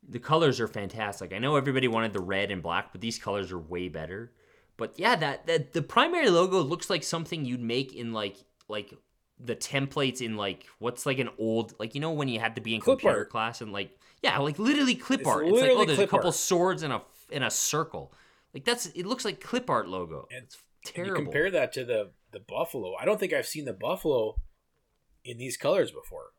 [0.08, 1.32] the colors are fantastic.
[1.32, 4.32] I know everybody wanted the red and black, but these colors are way better.
[4.76, 8.36] But yeah, that, that the primary logo looks like something you'd make in like
[8.68, 8.92] like
[9.40, 12.60] the templates in like what's like an old like you know when you had to
[12.60, 13.30] be in Clip computer art.
[13.30, 15.46] class and like yeah like literally clip It's art.
[15.46, 16.34] It's like oh, literally oh there's a couple art.
[16.34, 18.12] swords in a in a circle.
[18.54, 20.26] Like that's it looks like clip art logo.
[20.34, 21.18] And- it's And terrible.
[21.18, 22.94] you compare that to the the buffalo.
[23.00, 24.36] I don't think I've seen the buffalo
[25.24, 26.32] in these colors before.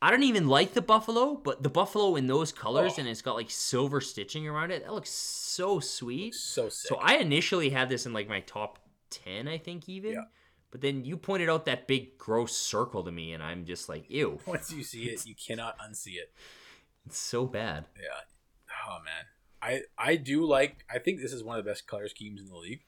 [0.00, 3.00] I don't even like the buffalo, but the buffalo in those colors Oh.
[3.00, 4.84] and it's got like silver stitching around it.
[4.84, 6.34] That looks so sweet.
[6.34, 6.88] So sick.
[6.88, 8.78] So I initially had this in like my top
[9.10, 10.12] 10, I think, even.
[10.12, 10.22] Yeah.
[10.70, 14.04] But then you pointed out that big gross circle to me, and I'm just like,
[14.10, 16.32] ew, Once you see it, you cannot unsee it.
[17.06, 17.86] it's so bad.
[17.96, 18.20] Yeah.
[18.88, 19.24] Oh man.
[19.62, 20.84] I I do like.
[20.92, 22.82] I think this is one of the best color schemes in the league,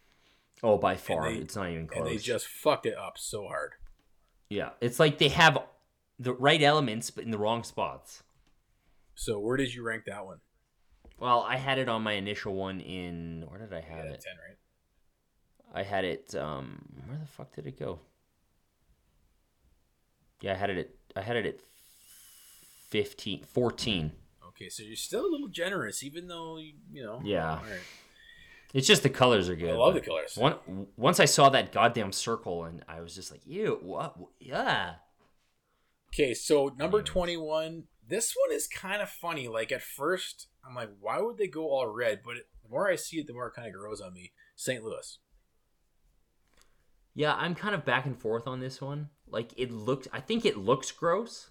[0.62, 1.32] Oh, by far.
[1.32, 2.00] they- it's not even close.
[2.06, 3.72] and they just fucked it up so hard.
[4.50, 4.70] yeah.
[4.80, 5.58] It's like they have
[6.18, 8.22] the right elements, but in the wrong spots.
[9.14, 10.40] So where did you rank that one?
[11.18, 13.44] Well, I had it on my initial one in.
[13.48, 14.20] Where did I have Yeah, it?
[14.20, 14.56] ten, right?
[15.74, 16.34] I had it.
[16.34, 18.00] Um, where the fuck did it go?
[20.40, 20.88] Yeah, I had it at.
[21.16, 21.56] I had it at
[22.90, 24.12] 15, 14.
[24.48, 27.20] Okay, so you're still a little generous, even though you, you know.
[27.24, 27.54] Yeah.
[27.56, 27.80] Right.
[28.72, 29.70] It's just the colors are good.
[29.70, 30.36] I love the colors.
[30.36, 30.54] One,
[30.96, 34.16] once I saw that goddamn circle, and I was just like, "Ew, what?
[34.38, 34.94] Yeah."
[36.14, 37.02] Okay, so number.
[37.02, 37.84] 21.
[38.06, 39.46] This one is kind of funny.
[39.46, 42.20] Like, at first, I'm like, why would they go all red?
[42.24, 44.32] But the more I see it, the more it kind of grows on me.
[44.56, 44.82] St.
[44.82, 45.18] Louis.
[47.14, 49.08] Yeah, I'm kind of back and forth on this one.
[49.26, 50.08] Like, it looks.
[50.12, 51.50] I think it looks gross.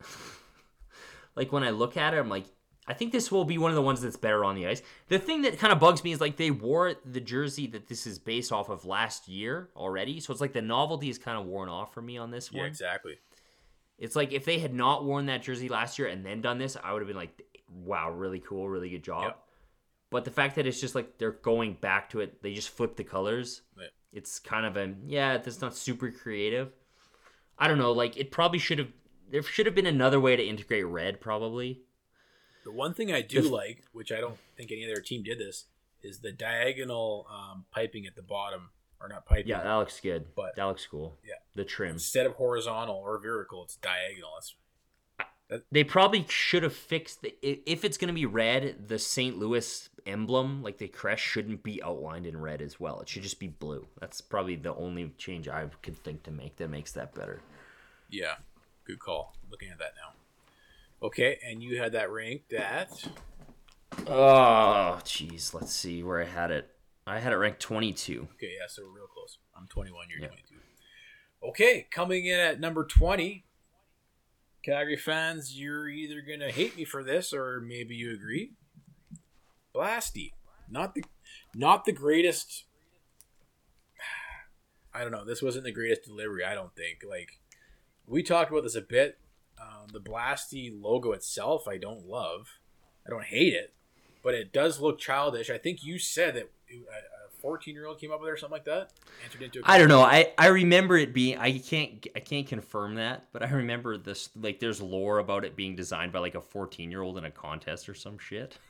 [1.36, 2.46] like when I look at it, I'm like,
[2.86, 4.80] I think this will be one of the ones that's better on the ice.
[5.08, 8.06] The thing that kind of bugs me is like they wore the jersey that this
[8.06, 11.46] is based off of last year already, so it's like the novelty is kind of
[11.46, 12.68] worn off for me on this Yeah, one.
[12.68, 13.18] exactly.
[13.98, 16.76] It's like if they had not worn that jersey last year and then done this,
[16.82, 19.24] I would have been like, wow, really cool, really good job.
[19.24, 19.38] Yep.
[20.10, 22.96] But the fact that it's just like they're going back to it, they just flip
[22.96, 23.62] the colors.
[23.76, 23.88] Right.
[24.12, 26.72] It's kind of a yeah, that's not super creative.
[27.58, 28.88] I don't know, like it probably should have
[29.30, 31.82] there should have been another way to integrate red probably.
[32.64, 35.66] The one thing I do like, which I don't think any other team did this,
[36.02, 39.48] is the diagonal um, piping at the bottom, or not piping.
[39.48, 40.34] Yeah, that looks good.
[40.34, 41.16] But- that looks cool.
[41.26, 41.34] Yeah.
[41.54, 41.92] The trim.
[41.92, 44.30] Instead of horizontal or vertical, it's diagonal.
[44.38, 49.38] It's They probably should have fixed the, if it's going to be red, the St.
[49.38, 53.00] Louis emblem, like the crest, shouldn't be outlined in red as well.
[53.00, 53.86] It should just be blue.
[54.00, 57.40] That's probably the only change I could think to make that makes that better.
[58.10, 58.34] yeah,
[58.84, 59.34] good call.
[59.50, 60.14] Looking at that now.
[61.06, 62.90] Okay, and you had that ranked at
[64.06, 65.54] Oh, jeez.
[65.54, 66.70] Let's see where I had it.
[67.06, 68.28] I had it ranked 22.
[68.34, 69.38] Okay, yeah, so we're real close.
[69.56, 70.26] I'm 21, you're Yeah.
[70.28, 70.54] 22.
[71.42, 73.44] Okay, coming in at number 20.
[74.64, 78.52] Calgary fans, you're either going to hate me for this or maybe you agree.
[79.78, 80.32] Blasty.
[80.70, 81.04] Not the
[81.54, 82.64] not the greatest
[84.92, 85.24] I don't know.
[85.24, 87.04] This wasn't the greatest delivery, I don't think.
[87.08, 87.38] Like
[88.06, 89.18] we talked about this a bit.
[89.60, 92.58] Um, the Blasty logo itself, I don't love.
[93.06, 93.74] I don't hate it,
[94.22, 95.50] but it does look childish.
[95.50, 98.54] I think you said that a 14 year old came up with it or something
[98.54, 98.92] like that.
[99.24, 99.60] Entered into.
[99.60, 100.02] A I don't know.
[100.02, 101.38] I, I remember it being.
[101.38, 104.30] I can't I can't confirm that, but I remember this.
[104.36, 107.30] Like, there's lore about it being designed by like a 14 year old in a
[107.30, 108.58] contest or some shit.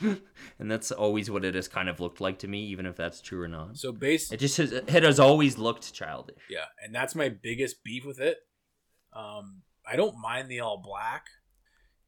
[0.58, 3.20] and that's always what it has kind of looked like to me, even if that's
[3.20, 3.76] true or not.
[3.76, 6.36] So base, It just has, it has always looked childish.
[6.50, 8.38] yeah, and that's my biggest beef with it.
[9.12, 11.26] Um, I don't mind the all black.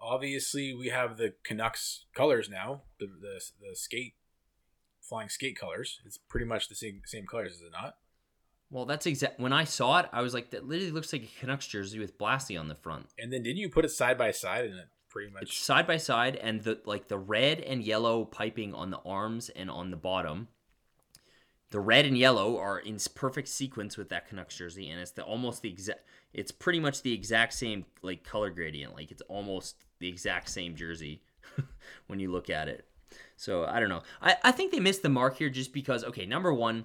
[0.01, 2.83] Obviously, we have the Canucks colors now.
[3.01, 4.15] The the, the skate
[5.01, 6.01] flying skate colors.
[6.05, 7.95] It's pretty much the same same colors, is it not?
[8.71, 9.41] Well, that's exact.
[9.41, 12.19] When I saw it, I was like, that literally looks like a Canucks jersey with
[12.19, 13.07] Blasty on the front.
[13.19, 15.87] And then didn't you put it side by side and it pretty much It's side
[15.87, 19.91] by side, and the like the red and yellow piping on the arms and on
[19.91, 20.49] the bottom.
[21.71, 25.23] The red and yellow are in perfect sequence with that Canucks jersey, and it's the
[25.23, 26.01] almost the exact.
[26.33, 28.95] It's pretty much the exact same like color gradient.
[28.95, 31.23] Like it's almost the exact same jersey
[32.07, 32.87] when you look at it.
[33.37, 34.03] So I don't know.
[34.23, 36.05] I, I think they missed the mark here just because.
[36.05, 36.85] Okay, number one,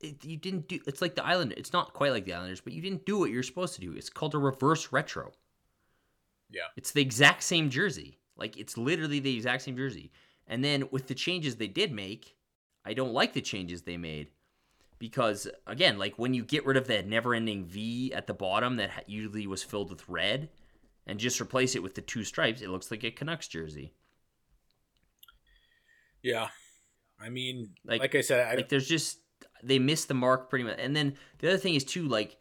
[0.00, 0.80] it, you didn't do.
[0.86, 1.58] It's like the Islanders.
[1.58, 3.92] It's not quite like the Islanders, but you didn't do what you're supposed to do.
[3.92, 5.32] It's called a reverse retro.
[6.50, 6.68] Yeah.
[6.76, 8.18] It's the exact same jersey.
[8.36, 10.12] Like it's literally the exact same jersey.
[10.46, 12.36] And then with the changes they did make,
[12.84, 14.28] I don't like the changes they made
[14.98, 19.08] because again, like when you get rid of that never-ending V at the bottom that
[19.08, 20.48] usually was filled with red
[21.06, 23.92] and just replace it with the two stripes, it looks like a Canucks jersey.
[26.22, 26.48] Yeah.
[27.20, 29.18] I mean, like, Like- I said, I, like there's just
[29.62, 30.76] they missed the mark pretty much.
[30.78, 32.38] And then the other thing is too like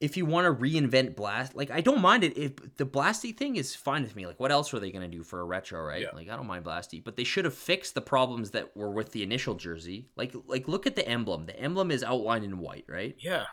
[0.00, 3.56] if you want to reinvent blast, like I don't mind it if the blasty thing
[3.56, 4.26] is fine with me.
[4.26, 6.00] Like what else were they going to do for a retro, right?
[6.02, 6.08] Yeah.
[6.14, 9.12] Like I don't mind blasty, but they should have fixed the problems that were with
[9.12, 10.08] the initial jersey.
[10.16, 11.46] Like like look at the emblem.
[11.46, 13.14] The emblem is outlined in white, right?
[13.18, 13.44] yeah.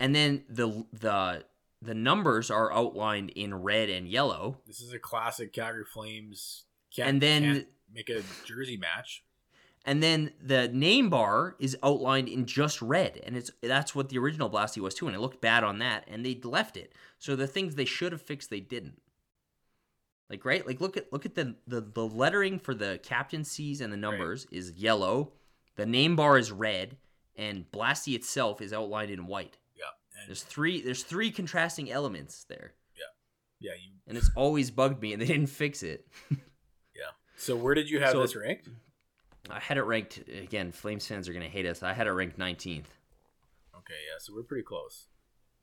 [0.00, 1.44] And then the the
[1.82, 4.58] the numbers are outlined in red and yellow.
[4.66, 6.64] This is a classic Calgary Flames.
[6.96, 9.24] And then- can't make a jersey match.
[9.88, 14.18] And then the name bar is outlined in just red, and it's that's what the
[14.18, 15.06] original Blasty was too.
[15.06, 16.92] And it looked bad on that, and they left it.
[17.18, 19.00] So the things they should have fixed, they didn't.
[20.28, 23.90] Like right, like look at look at the the, the lettering for the captaincies and
[23.90, 25.32] the numbers is yellow,
[25.76, 26.98] the name bar is red,
[27.34, 29.56] and Blasty itself is outlined in white.
[29.74, 29.84] Yeah.
[30.26, 32.74] There's three there's three contrasting elements there,
[33.58, 33.92] yeah, you.
[34.06, 36.06] and it's always bugged me, and they didn't fix it.
[36.94, 37.12] Yeah.
[37.36, 38.68] So where did you have So- this ranked?
[39.50, 40.72] I had it ranked again.
[40.72, 41.82] Flames fans are gonna hate us.
[41.82, 42.84] I had it ranked 19th.
[43.76, 44.18] Okay, yeah.
[44.18, 45.06] So we're pretty close.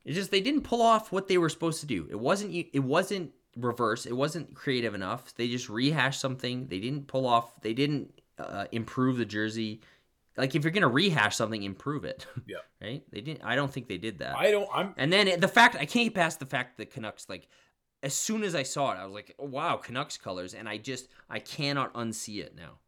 [0.04, 2.06] It's just they didn't pull off what they were supposed to do.
[2.10, 4.06] It wasn't it wasn't reverse.
[4.06, 5.34] It wasn't creative enough.
[5.34, 6.68] They just rehashed something.
[6.68, 7.60] They didn't pull off.
[7.60, 9.80] They didn't uh, improve the jersey.
[10.36, 12.26] Like if you're gonna rehash something, improve it.
[12.46, 12.58] Yeah.
[12.80, 13.02] right?
[13.10, 13.42] They didn't.
[13.44, 14.36] I don't think they did that.
[14.36, 14.68] I don't.
[14.72, 14.94] I'm.
[14.96, 17.48] and then the fact I can't get past the fact that Canucks like.
[18.02, 20.76] As soon as I saw it, I was like, oh, "Wow, Canucks colors!" And I
[20.76, 22.78] just I cannot unsee it now.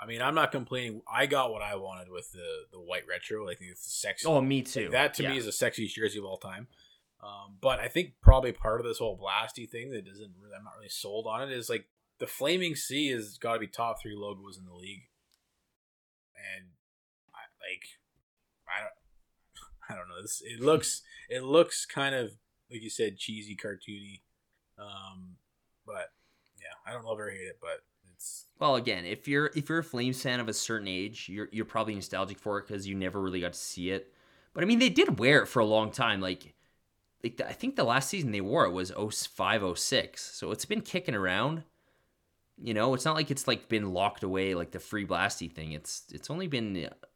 [0.00, 1.02] I mean, I'm not complaining.
[1.12, 3.48] I got what I wanted with the the white retro.
[3.48, 4.26] I think it's the sexy.
[4.28, 4.90] Oh, me too.
[4.90, 5.30] That to Yeah.
[5.30, 6.68] me is the sexiest jersey of all time.
[7.20, 10.62] Um, but I think probably part of this whole blasty thing that doesn't really, I'm
[10.62, 11.86] not really sold on it is like
[12.18, 15.08] the Flaming C has got to be top three logos in the league,
[16.36, 16.66] and
[17.34, 17.82] I, like
[18.68, 18.92] I don't
[19.90, 20.22] I don't know.
[20.22, 22.32] This it looks it looks kind of
[22.70, 24.20] like you said cheesy, cartoony.
[24.78, 25.36] Um,
[25.84, 26.12] but
[26.60, 27.82] yeah, I don't love or hate it, but
[28.58, 31.64] Well, again, if you're if you're a Flames fan of a certain age, you're you're
[31.64, 34.12] probably nostalgic for it because you never really got to see it.
[34.52, 36.20] But I mean, they did wear it for a long time.
[36.20, 36.54] Like,
[37.22, 40.20] like the, I think the last season they wore it was 05, 06.
[40.22, 41.62] So it's been kicking around.
[42.60, 45.72] You know, it's not like it's like been locked away like the free blasty thing.
[45.72, 47.06] It's it's only been uh,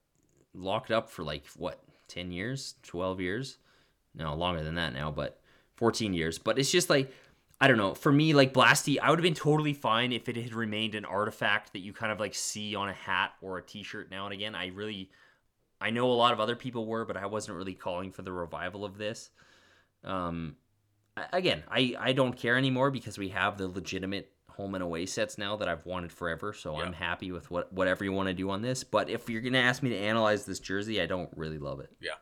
[0.54, 3.58] locked up for like what ten years, twelve years,
[4.14, 5.40] no longer than that now, but
[5.74, 6.38] fourteen years.
[6.38, 7.12] But it's just like
[7.62, 7.94] I don't know.
[7.94, 11.04] For me, like Blasty, I would have been totally fine if it had remained an
[11.04, 14.34] artifact that you kind of like see on a hat or a T-shirt now and
[14.34, 14.56] again.
[14.56, 15.10] I really,
[15.80, 18.32] I know a lot of other people were, but I wasn't really calling for the
[18.32, 19.30] revival of this.
[20.02, 20.56] Um,
[21.32, 25.38] again, I I don't care anymore because we have the legitimate home and away sets
[25.38, 26.52] now that I've wanted forever.
[26.52, 28.82] So I'm happy with what whatever you want to do on this.
[28.82, 31.90] But if you're gonna ask me to analyze this jersey, I don't really love it.
[32.00, 32.16] Yeah.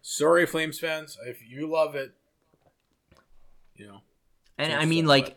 [0.00, 1.18] Sorry, Flames fans.
[1.26, 2.12] If you love it,
[3.74, 4.00] You know,
[4.58, 5.36] And I mean, like,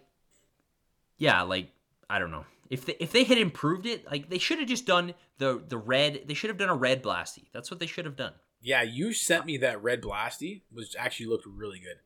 [1.17, 1.69] yeah, like
[2.09, 4.85] I don't know if they, if they had improved it, like they should have just
[4.85, 6.23] done the the red.
[6.25, 7.45] They should have done a red blasty.
[7.53, 8.33] That's what they should have done.
[8.61, 11.97] yeah, you sent uh, me that red blasty, which actually looked really good.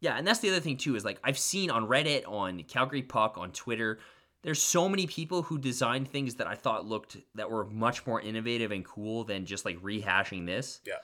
[0.00, 3.02] Yeah, and that's the other thing too is like I've seen on Reddit, on Calgary
[3.02, 3.98] Puck, on Twitter.
[4.42, 8.20] There's so many people who designed things that I thought looked that were much more
[8.20, 10.80] innovative and cool than just like rehashing this.
[10.86, 10.94] Yeah.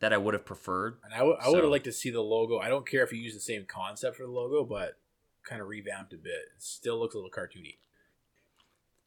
[0.00, 0.96] That I would have preferred.
[1.04, 2.58] And I, w- I would have So- liked to see the logo.
[2.58, 4.98] I don't care if you use the same concept for the logo, but
[5.44, 6.32] kind of revamped a bit.
[6.56, 7.76] It still looks a little cartoony.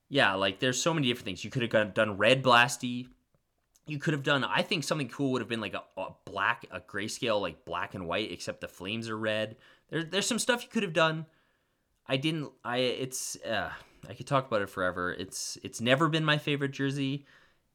[0.09, 1.43] Yeah, like there's so many different things.
[1.43, 3.07] You could have done, done red blasty.
[3.87, 4.43] You could have done.
[4.43, 7.95] I think something cool would have been like a, a black, a grayscale, like black
[7.95, 9.57] and white, except the flames are red.
[9.89, 11.25] There, there's some stuff you could have done.
[12.07, 12.51] I didn't.
[12.63, 13.35] I it's.
[13.43, 13.71] Uh,
[14.07, 15.11] I could talk about it forever.
[15.13, 17.25] It's it's never been my favorite jersey,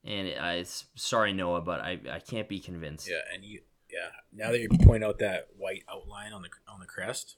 [0.04, 3.08] and it, I, sorry Noah, but I I can't be convinced.
[3.08, 4.08] Yeah, and you, yeah.
[4.32, 7.36] Now that you point out that white outline on the on the crest,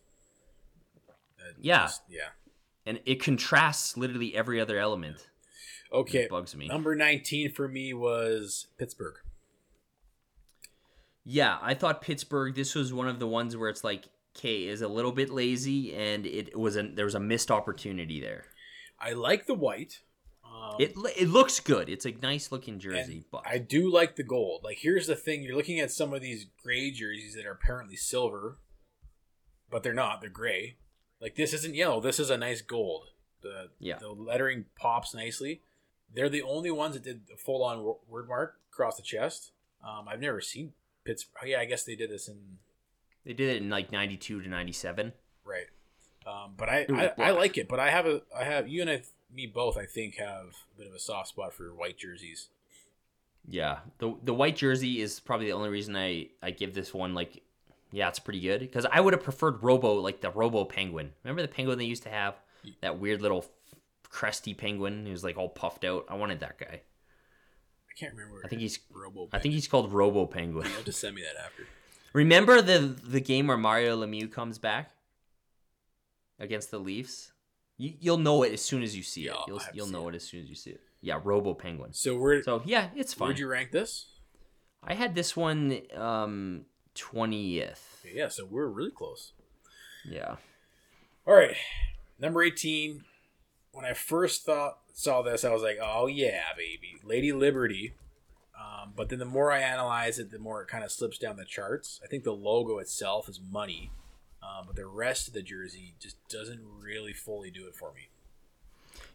[1.60, 1.82] Yeah.
[1.84, 2.28] just- yeah.
[2.86, 5.28] and it contrasts literally every other element.
[5.92, 6.68] Okay, It bugs me.
[6.68, 9.16] number nineteen for me was Pittsburgh.
[11.24, 12.54] Yeah, I thought Pittsburgh.
[12.54, 14.04] This was one of the ones where it's like,
[14.34, 18.20] K is a little bit lazy, and it was a there was a missed opportunity
[18.20, 18.44] there.
[18.98, 20.00] I like the white.
[20.60, 21.88] Um, It it looks good.
[21.88, 24.62] It's a nice looking jersey, but I do like the gold.
[24.62, 27.96] Like, here's the thing: you're looking at some of these gray jerseys that are apparently
[27.96, 28.58] silver,
[29.70, 30.20] but they're not.
[30.20, 30.76] They're gray.
[31.20, 32.00] Like this isn't yellow.
[32.00, 33.08] This is a nice gold.
[33.42, 33.98] The Yeah.
[33.98, 35.62] the lettering pops nicely.
[36.12, 39.52] They're the only ones that did the full on word mark across the chest.
[39.86, 40.72] Um, I've never seen
[41.04, 41.40] Pittsburgh.
[41.42, 42.58] Oh, yeah, I guess they did this in
[43.24, 45.12] they did it in like ninety two to ninety seven.
[45.44, 45.66] right.
[46.26, 47.66] Um, but I, I, I like it.
[47.68, 49.02] But I have a I have you and I,
[49.34, 49.76] me both.
[49.76, 52.48] I think have a bit of a soft spot for white jerseys.
[53.48, 57.14] Yeah, the the white jersey is probably the only reason I I give this one
[57.14, 57.42] like,
[57.90, 61.12] yeah, it's pretty good because I would have preferred Robo like the Robo Penguin.
[61.24, 62.34] Remember the penguin they used to have?
[62.82, 63.46] That weird little
[64.10, 66.04] cresty penguin who was like all puffed out.
[66.08, 66.82] I wanted that guy.
[66.82, 68.42] I can't remember.
[68.44, 69.28] I think he's Robo.
[69.32, 70.66] I think he's called Robo Penguin.
[70.66, 71.66] you have to send me that after.
[72.12, 74.90] Remember the the game where Mario Lemieux comes back
[76.38, 77.32] against the Leafs?
[77.80, 79.34] You, you'll know it as soon as you see it.
[79.48, 80.80] You'll you'll know it as soon as you see it.
[81.00, 81.94] Yeah, Robo Penguin.
[81.94, 83.28] So we're So yeah, it's fine.
[83.28, 84.06] where'd you rank this?
[84.84, 88.04] I had this one um twentieth.
[88.14, 89.32] Yeah, so we're really close.
[90.04, 90.36] Yeah.
[91.26, 91.56] All right,
[92.18, 93.04] number eighteen.
[93.72, 97.94] When I first thought saw this, I was like, "Oh yeah, baby, Lady Liberty."
[98.60, 101.36] Um, but then the more I analyze it, the more it kind of slips down
[101.36, 101.98] the charts.
[102.04, 103.90] I think the logo itself is money,
[104.58, 108.08] um, but the rest of the jersey just doesn't really fully do it for me.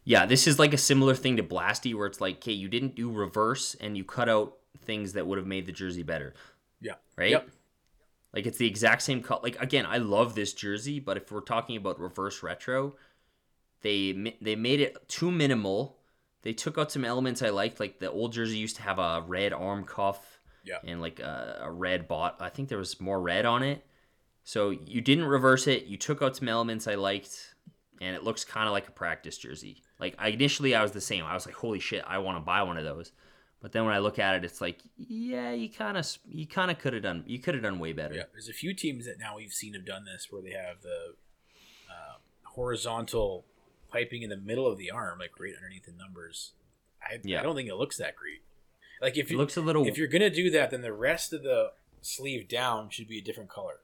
[0.03, 2.95] Yeah, this is like a similar thing to Blasty where it's like, okay, you didn't
[2.95, 6.33] do reverse and you cut out things that would have made the jersey better.
[6.79, 6.93] Yeah.
[7.17, 7.31] Right?
[7.31, 7.49] Yep.
[8.33, 9.39] Like it's the exact same color.
[9.43, 12.95] Like again, I love this jersey, but if we're talking about reverse retro,
[13.81, 15.97] they they made it too minimal.
[16.43, 19.23] They took out some elements I liked, like the old jersey used to have a
[19.25, 20.77] red arm cuff Yeah.
[20.83, 22.37] and like a, a red bot.
[22.39, 23.83] I think there was more red on it.
[24.45, 25.85] So you didn't reverse it.
[25.85, 27.55] You took out some elements I liked,
[27.99, 29.81] and it looks kind of like a practice jersey.
[29.99, 31.25] Like I, initially, I was the same.
[31.25, 33.11] I was like, "Holy shit, I want to buy one of those."
[33.59, 36.69] But then when I look at it, it's like, yeah, you kind of you kind
[36.69, 38.13] of could have done you could have done way better.
[38.13, 40.83] Yeah, there's a few teams that now we've seen have done this where they have
[40.83, 41.15] the
[41.89, 43.45] uh, horizontal
[43.89, 46.51] piping in the middle of the arm, like right underneath the numbers.
[47.01, 47.39] I, Yeah.
[47.39, 48.43] I don't think it looks that great.
[49.01, 51.33] Like if It you looks a little if you're gonna do that, then the rest
[51.33, 51.71] of the
[52.01, 53.79] sleeve down should be a different color.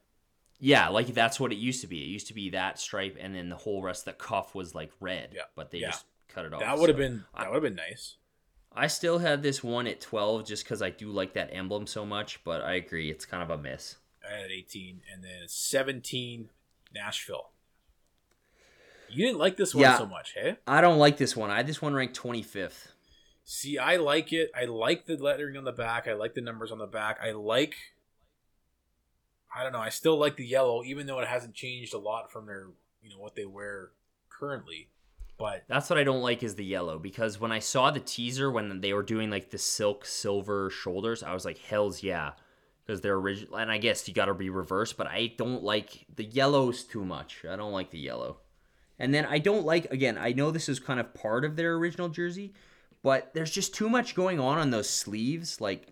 [0.61, 2.01] Yeah, like that's what it used to be.
[2.03, 4.73] It used to be that stripe, and then the whole rest of the cuff was
[4.73, 5.31] like red.
[5.35, 5.41] Yeah.
[5.55, 5.87] but they Yeah.
[5.91, 6.61] just cut it off.
[6.61, 8.15] that would have so- been that would have been nice.
[8.73, 12.05] I still had this one at twelve just because I do like that emblem so
[12.05, 12.41] much.
[12.45, 13.97] But I agree, it's kind of a miss.
[14.25, 16.51] I had 18, and then 17,
[16.93, 17.49] Nashville.
[19.09, 19.97] You didn't like this one Yeah.
[19.97, 20.57] so much, hey?
[20.67, 21.49] I don't like this one.
[21.49, 22.93] I had this one ranked twenty fifth.
[23.43, 24.51] See, I like it.
[24.55, 26.07] I like the lettering on the back.
[26.07, 27.19] I like the numbers on the back.
[27.21, 27.75] I like.
[29.53, 29.79] I don't know.
[29.79, 32.67] I still like the yellow, even though it hasn't changed a lot from their,
[33.01, 33.91] you know, what they wear
[34.29, 34.87] currently.
[35.37, 38.51] But That's what I don't like is the yellow because when I saw the teaser
[38.51, 42.33] when they were doing like the silk silver shoulders, I was like, hell's yeah,
[42.85, 43.55] because they're original.
[43.57, 47.03] And I guess you got to be reversed, but I don't like the yellow's too
[47.03, 47.43] much.
[47.49, 48.37] I don't like the yellow.
[48.99, 50.17] And then I don't like again.
[50.17, 52.53] I know this is kind of part of their original jersey,
[53.01, 55.59] but there's just too much going on on those sleeves.
[55.59, 55.87] Like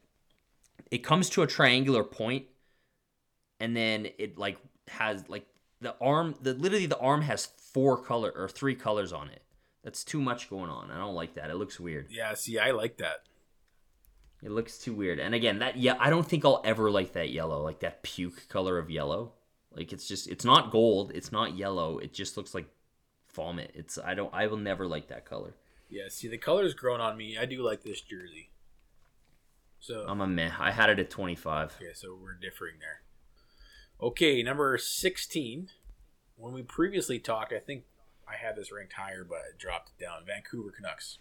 [0.92, 2.46] it comes to a triangular point,
[3.60, 4.58] and then it like
[4.88, 5.46] has like
[5.82, 6.36] the arm.
[6.42, 9.42] The literally the arm has four color or three colors on it.
[9.84, 10.92] That's too much going on.
[10.92, 11.50] I don't like that.
[11.50, 12.08] It looks weird.
[12.10, 13.24] yeah, see, I like that.
[14.42, 15.20] It looks too weird.
[15.20, 18.48] And again, that yeah, I don't think I'll ever like that yellow, like that puke
[18.50, 19.34] color of yellow.
[19.72, 22.00] Like it's just it's not gold, it's not yellow.
[22.00, 22.68] It just looks like
[23.34, 23.72] vomit.
[23.74, 25.54] It's I don't I will never like that color.
[25.90, 27.38] Yeah, see, the color's grown on me.
[27.38, 28.52] I do like this jersey.
[29.80, 30.52] So I'm a meh.
[30.60, 31.78] I had it at 25.
[31.82, 33.02] Okay, so we're differing there.
[34.02, 35.70] Okay, number 16.
[36.38, 37.84] When we previously talked, I think
[38.28, 40.22] I had this ranked higher, but I dropped it down.
[40.26, 41.18] Vancouver Canucks.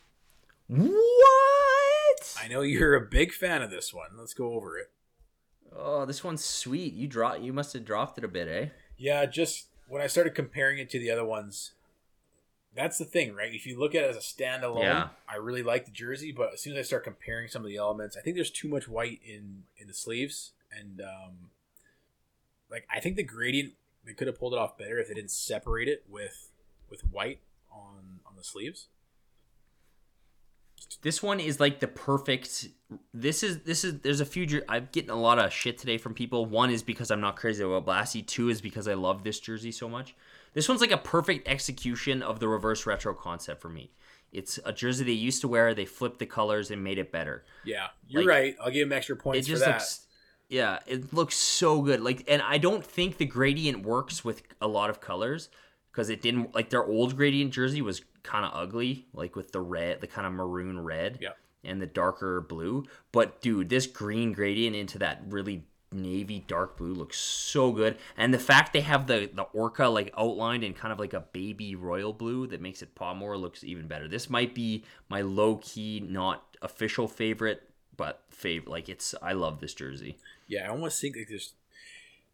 [0.68, 2.36] What?
[2.40, 4.10] I know you're a big fan of this one.
[4.16, 4.90] Let's go over it.
[5.74, 6.94] Oh, this one's sweet.
[6.94, 7.34] You draw.
[7.34, 8.68] You must have dropped it a bit, eh?
[8.96, 11.72] Yeah, just when I started comparing it to the other ones,
[12.74, 13.52] that's the thing, right?
[13.54, 15.08] If you look at it as a standalone, Yeah.
[15.28, 17.76] I really like the jersey, but as soon as I start comparing some of the
[17.76, 21.50] elements, I think there's too much white in in the sleeves, and um,
[22.70, 25.30] like I think the gradient they could have pulled it off better if they didn't
[25.30, 26.50] separate it with
[26.90, 27.40] with white
[27.72, 28.88] on on the sleeves.
[31.02, 32.68] This one is like the perfect.
[33.12, 34.00] This is this is.
[34.00, 34.62] There's a few.
[34.68, 36.46] I'm getting a lot of shit today from people.
[36.46, 38.26] One is because I'm not crazy about Blasty.
[38.26, 40.14] Two is because I love this jersey so much.
[40.54, 43.92] This one's like a perfect execution of the reverse retro concept for me.
[44.32, 45.74] It's a jersey they used to wear.
[45.74, 47.44] They flipped the colors and made it better.
[47.64, 48.56] Yeah, you're Like, right.
[48.62, 49.74] I'll give him extra It points for just that.
[49.74, 50.06] looks.
[50.48, 52.00] Yeah, it looks so good.
[52.00, 55.50] Like, and I don't think the gradient works with a lot of colors
[55.92, 56.54] because it didn't.
[56.54, 60.26] Like their old gradient jersey was kind of ugly, like with the red, the kind
[60.26, 61.30] of maroon red, Yeah.
[61.64, 62.84] and the darker blue.
[63.12, 67.96] But dude, this green gradient into that really navy dark blue looks so good.
[68.16, 71.20] And the fact they have the the orca like outlined in kind of like a
[71.20, 74.08] baby royal blue that makes it pop more looks even better.
[74.08, 77.62] This might be my low key, not official favorite,
[77.98, 78.70] but favorite.
[78.70, 80.16] Like it's, I love this jersey.
[80.48, 81.52] Yeah, I almost think like there's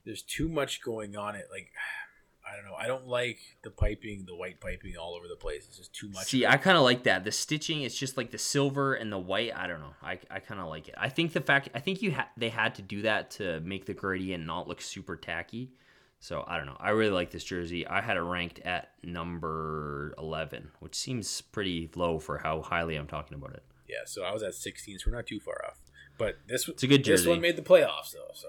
[0.05, 1.35] there's too much going on.
[1.35, 1.73] It like
[2.47, 2.75] I don't know.
[2.75, 5.65] I don't like the piping, the white piping all over the place.
[5.67, 6.27] It's just too much.
[6.27, 7.25] See, I kind of like that.
[7.25, 9.57] The stitching, it's just like the silver and the white.
[9.57, 9.95] I don't know.
[10.03, 10.95] I, I kind of like it.
[10.99, 13.87] I think the fact, I think you ha- they had to do that to make
[13.87, 15.73] the gradient not look super tacky.
[16.21, 16.77] So I don't know.
[16.79, 17.87] I really like this jersey.
[17.87, 23.07] I had it ranked at number eleven, which seems pretty low for how highly I'm
[23.07, 23.62] talking about it.
[23.89, 25.79] yeah, so I was at 16, so we're not too far off.
[26.19, 27.25] But this It's a good jersey.
[27.25, 28.49] This one made the playoffs though, so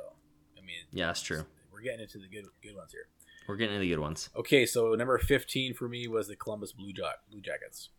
[0.58, 1.46] I mean, Yeah, that's true.
[1.72, 3.08] we're getting into the good good ones here.
[3.48, 4.30] We're getting into the good ones.
[4.36, 7.90] Okay, so number 15 for me was the Columbus Blue ja- Blue Jackets.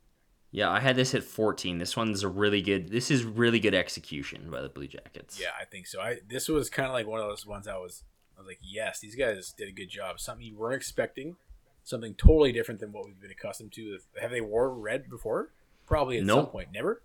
[0.50, 1.78] Yeah, I had this at 14.
[1.78, 2.88] This one's a really good.
[2.88, 5.38] This is really good execution by the Blue Jackets.
[5.40, 6.00] Yeah, I think so.
[6.00, 8.04] I this was kind of like one of those ones I was
[8.36, 10.20] I was like, yes, these guys did a good job.
[10.20, 11.36] Something you weren't expecting,
[11.84, 13.98] something totally different than what we've been accustomed to.
[14.20, 15.50] Have they wore red before?
[15.86, 16.68] Probably at some point.
[16.72, 17.02] Never.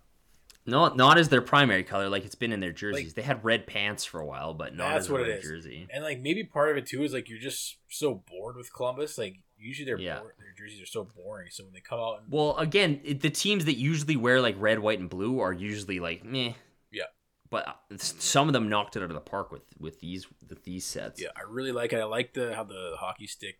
[0.64, 3.06] No, not as their primary color, like it's been in their jerseys.
[3.08, 5.42] Like- they had red pants for a while, but not That's as what it is.
[5.44, 5.88] jersey.
[5.92, 9.18] And like maybe part of it too is like you're just so bored with Columbus.
[9.18, 10.20] Like usually their Yeah.
[10.38, 11.48] their jerseys are so boring.
[11.50, 14.54] So when they come out, and, Well, again, it, the teams that usually wear like
[14.58, 16.52] red, white, and blue are usually like meh.
[16.92, 17.04] Yeah.
[17.50, 20.62] But uh, some of them knocked it out of the park with with these with
[20.64, 21.20] these sets.
[21.20, 21.98] yeah, I really like it.
[21.98, 23.56] I like the how the hockey stick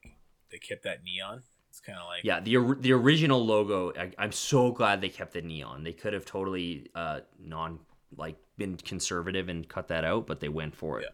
[0.52, 1.42] they kept that neon.
[1.72, 3.92] It's kind of like Yeah, the the original logo.
[3.98, 5.84] I, I'm so glad they kept the neon.
[5.84, 7.78] They could have totally uh non
[8.16, 11.08] like been conservative and cut that out, but they went for it.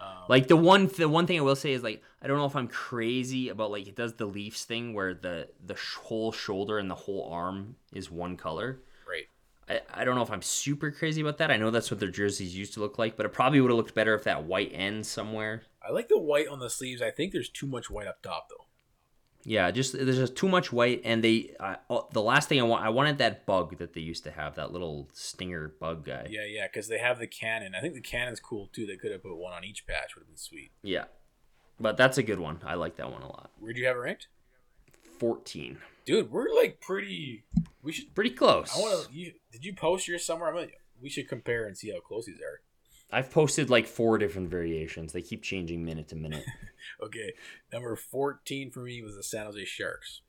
[0.00, 2.46] um, Like the one the one thing I will say is like I don't know
[2.46, 6.30] if I'm crazy about like it does the Leafs thing where the the sh- whole
[6.32, 8.80] shoulder and the whole arm is one color.
[9.06, 9.28] right.
[9.68, 11.50] I, I don't know if I'm super crazy about that.
[11.50, 13.78] I know that's what their jerseys used to look like, but it probably would have
[13.78, 15.62] looked better if that white ends somewhere.
[15.82, 17.02] I like the white on the sleeves.
[17.02, 18.59] I think there's too much white up top though.
[19.44, 21.54] Yeah, just there's just too much white, and they.
[21.58, 21.76] Uh,
[22.12, 24.70] the last thing I want, I wanted that bug that they used to have, that
[24.72, 26.26] little stinger bug guy.
[26.28, 27.74] Yeah, yeah, because they have the cannon.
[27.74, 28.86] I think the cannon's cool too.
[28.86, 30.14] They could have put one on each patch.
[30.14, 30.72] Would have been sweet.
[30.82, 31.04] Yeah,
[31.78, 32.60] but that's a good one.
[32.66, 33.50] I like that one a lot.
[33.58, 34.28] Where'd you have it ranked,
[35.18, 36.30] Fourteen, dude?
[36.30, 37.44] We're like pretty.
[37.82, 38.14] We should.
[38.14, 38.70] pretty close.
[38.76, 39.14] I want to.
[39.14, 40.50] You, did you post yours somewhere?
[40.50, 40.66] I'm gonna,
[41.00, 42.60] we should compare and see how close these are.
[43.12, 45.12] I've posted like four different variations.
[45.12, 46.44] They keep changing minute to minute.
[47.02, 47.34] Okay,
[47.72, 50.22] number 14 for me was the San Jose Sharks.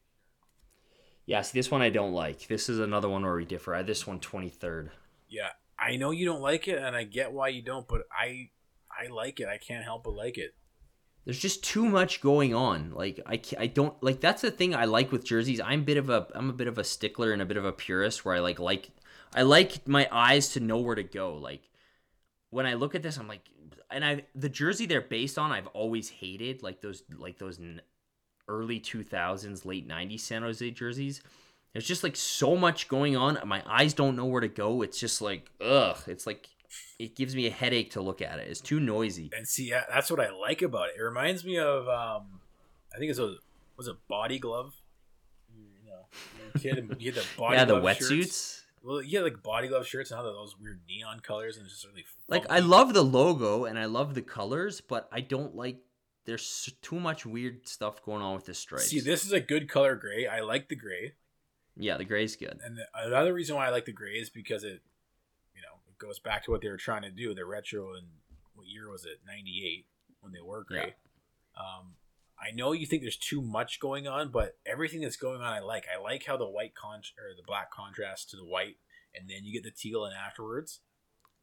[1.25, 2.47] yeah, see, this one I don't like.
[2.47, 3.73] This is another one where we differ.
[3.73, 4.89] I had this one 23rd.
[5.29, 8.49] Yeah, I know you don't like it, and I get why you don't, but I,
[8.91, 9.47] I like it.
[9.47, 10.53] I can't help but like it.
[11.23, 12.91] there's just too much going on.
[12.91, 15.61] Like I, I don't like that's the thing I like with jerseys.
[15.61, 17.63] I'm a bit of a I'm a bit of a stickler and a bit of
[17.65, 18.89] a purist where I like like
[19.33, 21.35] I like my eyes to know where to go.
[21.35, 21.61] Like
[22.51, 23.41] when I look at this, I'm like,
[23.89, 27.59] and I the jersey they're based on, I've always hated like those like those
[28.47, 31.21] early 2000s, late 90s San Jose jerseys.
[31.73, 33.39] There's just like so much going on.
[33.45, 34.81] My eyes don't know where to go.
[34.81, 35.97] It's just like ugh.
[36.07, 36.49] It's like
[36.99, 38.47] it gives me a headache to look at it.
[38.47, 39.31] It's too noisy.
[39.35, 40.95] And see, yeah, that's what I like about it.
[40.99, 42.41] It reminds me of, um,
[42.93, 43.35] I think it's a
[43.77, 44.75] was a body glove.
[45.53, 46.05] You know,
[46.37, 48.60] you're a kid and you had the body yeah, the wetsuits.
[48.83, 51.87] Well, yeah, like body glove shirts and they're those weird neon colors and it's just
[51.87, 52.45] really Like.
[52.49, 55.77] I love the logo and I love the colors, but I don't like
[56.25, 58.87] there's too much weird stuff going on with the stripes.
[58.87, 60.27] See, this is a good color gray.
[60.27, 61.13] I like the gray,
[61.75, 62.59] Yeah, the gray's good.
[62.63, 64.81] and the, another reason why I like the gray is because it,
[65.55, 67.33] you know, it goes back to what they were trying to do.
[67.33, 68.07] The retro and
[68.55, 69.19] what year was it?
[69.25, 69.85] '98
[70.21, 70.93] when they were gray.
[71.57, 71.93] Um,
[72.41, 75.59] I know you think there's too much going on, but everything that's going on, I
[75.59, 75.85] like.
[75.93, 78.77] I like how the white con or the black contrast to the white,
[79.15, 80.79] and then you get the teal and afterwards.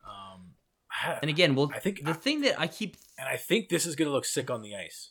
[0.07, 0.55] Um,
[1.23, 3.95] And again, well, I think- the thing that I keep and I think this is
[3.97, 5.11] gonna look sick on the ice.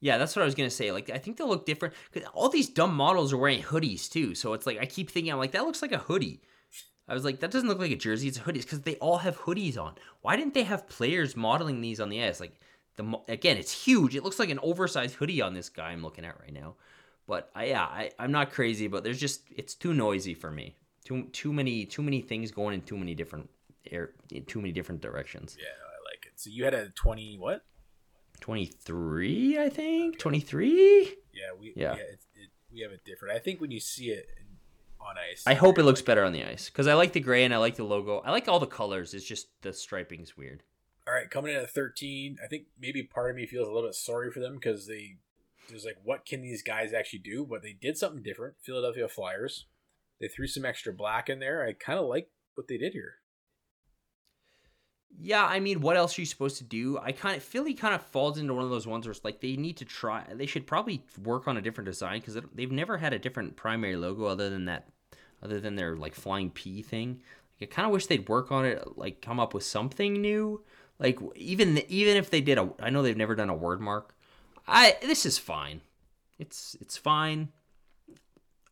[0.00, 0.92] Yeah, that's what I was gonna say.
[0.92, 1.94] Like, I think they'll look different.
[2.12, 5.32] Cause all these dumb models are wearing hoodies too, so it's like I keep thinking,
[5.32, 6.42] I'm like, that looks like a hoodie.
[7.08, 8.60] I was like, that doesn't look like a jersey; it's a hoodie.
[8.60, 9.94] because they all have hoodies on.
[10.22, 12.40] Why didn't they have players modeling these on the ice?
[12.40, 12.58] Like,
[12.96, 14.16] the again, it's huge.
[14.16, 16.74] It looks like an oversized hoodie on this guy I'm looking at right now.
[17.26, 20.76] But I, yeah, I, I'm not crazy, but there's just it's too noisy for me.
[21.04, 23.50] Too too many too many things going in too many different
[23.90, 25.56] air, in too many different directions.
[25.58, 26.32] Yeah, I like it.
[26.36, 27.64] So you had a twenty what?
[28.40, 30.18] Twenty three, I think.
[30.18, 31.14] Twenty three.
[31.32, 31.94] Yeah, we Yeah.
[31.96, 33.34] yeah, it, it, we have it different.
[33.36, 34.26] I think when you see it
[35.00, 37.44] on ice, I hope it looks better on the ice because I like the gray
[37.44, 38.18] and I like the logo.
[38.24, 39.14] I like all the colors.
[39.14, 40.62] It's just the striping's weird.
[41.26, 43.94] Right, coming in at 13, I think maybe part of me feels a little bit
[43.94, 45.16] sorry for them because they
[45.68, 47.44] there's like, what can these guys actually do?
[47.44, 48.54] But they did something different.
[48.62, 49.66] Philadelphia Flyers.
[50.20, 51.66] They threw some extra black in there.
[51.66, 53.14] I kind of like what they did here.
[55.18, 56.98] Yeah, I mean, what else are you supposed to do?
[57.02, 59.40] I kind of Philly kind of falls into one of those ones where it's like
[59.40, 60.24] they need to try.
[60.32, 63.96] They should probably work on a different design because they've never had a different primary
[63.96, 64.88] logo other than that,
[65.42, 67.22] other than their like flying P thing.
[67.60, 70.62] I kind of wish they'd work on it, like come up with something new.
[70.98, 74.14] Like even even if they did a, I know they've never done a word mark.
[74.66, 75.82] I this is fine.
[76.38, 77.50] It's it's fine.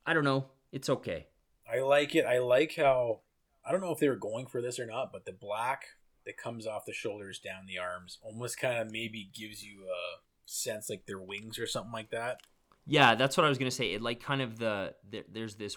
[0.07, 0.47] I don't know.
[0.73, 1.27] It's okay.
[1.71, 2.25] I like it.
[2.25, 3.21] I like how
[3.65, 5.85] I don't know if they were going for this or not, but the black
[6.27, 10.21] that comes off the shoulders down the arms almost kind of maybe gives you a
[10.47, 12.41] sense like their wings or something like that.
[12.87, 13.93] Yeah, that's what I was gonna say.
[13.93, 15.77] It like kind of the there, there's this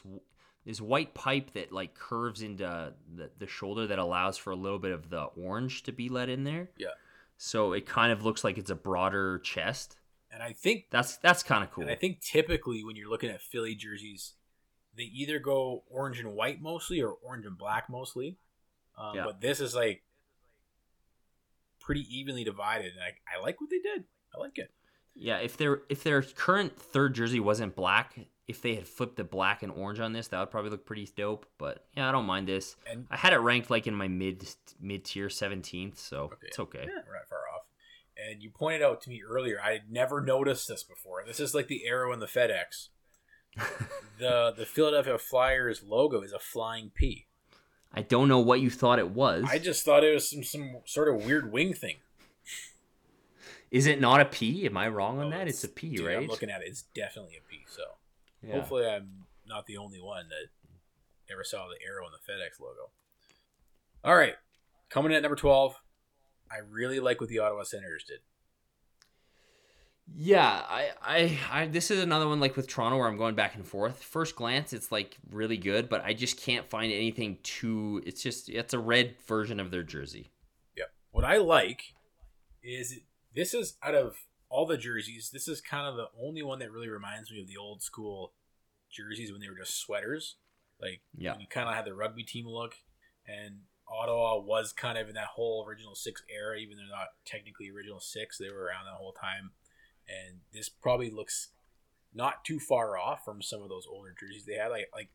[0.67, 4.77] this white pipe that like curves into the the shoulder that allows for a little
[4.77, 6.69] bit of the orange to be let in there.
[6.77, 6.89] Yeah.
[7.37, 9.97] So it kind of looks like it's a broader chest.
[10.29, 11.83] And I think That's that's kind of cool.
[11.83, 14.33] And I think typically when you're looking at Philly jerseys,
[14.97, 18.37] they either go orange and white mostly or orange and black mostly.
[18.97, 19.23] Um, Yeah.
[19.23, 20.03] But this is like
[21.79, 24.03] pretty evenly divided, and I, I like what they did.
[24.35, 24.69] I like it.
[25.15, 29.23] yeah, if their if their current third jersey wasn't black, if they had flipped the
[29.23, 31.45] black and orange on this, that would probably look pretty dope.
[31.57, 32.75] But yeah, I don't mind this.
[32.89, 34.47] And I had it ranked like in my mid
[34.79, 36.35] mid tier seventeenth, so Okay.
[36.47, 36.83] it's okay.
[36.83, 37.63] yeah, we're not far off.
[38.29, 41.23] And you pointed out to me earlier, I had never noticed this before.
[41.25, 42.87] This is like the arrow in the FedEx.
[44.19, 47.25] the the Philadelphia Flyers logo is a flying P.
[47.93, 49.45] I don't know what you thought it was.
[49.49, 51.95] I just thought it was some, some sort of weird wing thing.
[53.71, 54.65] Is it not a P?
[54.65, 55.47] Am I wrong on Oh, that?
[55.47, 56.17] It's a P, dude, right?
[56.17, 56.67] I'm looking at it.
[56.67, 57.46] It's definitely a P.
[58.47, 58.55] Yeah.
[58.55, 60.47] hopefully, I'm not the only one that
[61.31, 62.91] ever saw the arrow in the FedEx logo.
[64.03, 64.35] All right,
[64.89, 65.75] coming in at number twelve.
[66.49, 68.19] I really like what the Ottawa Senators did.
[70.15, 73.55] Yeah, I, I, I, this is another one like with Toronto where I'm going back
[73.55, 74.01] and forth.
[74.01, 78.01] First glance, it's like really good, but I just can't find anything too.
[78.05, 80.31] It's just it's a red version of their jersey.
[80.77, 80.87] Yep.
[81.11, 81.93] What I like
[82.63, 82.99] is
[83.35, 84.15] this is out of
[84.49, 87.47] all the jerseys, this is kind of the only one that really reminds me of
[87.47, 88.31] the old school
[88.97, 90.35] jerseys when they were just sweaters.
[90.81, 91.37] Like Yeah.
[91.39, 92.73] you kind of had the rugby team look,
[93.27, 97.07] and Ottawa was kind of in that whole original six era, even though they're not
[97.25, 99.51] technically original six, they were around that whole time.
[100.09, 101.49] And this probably looks
[102.13, 104.69] not too far off from some of those older jerseys they had.
[104.69, 105.09] Like like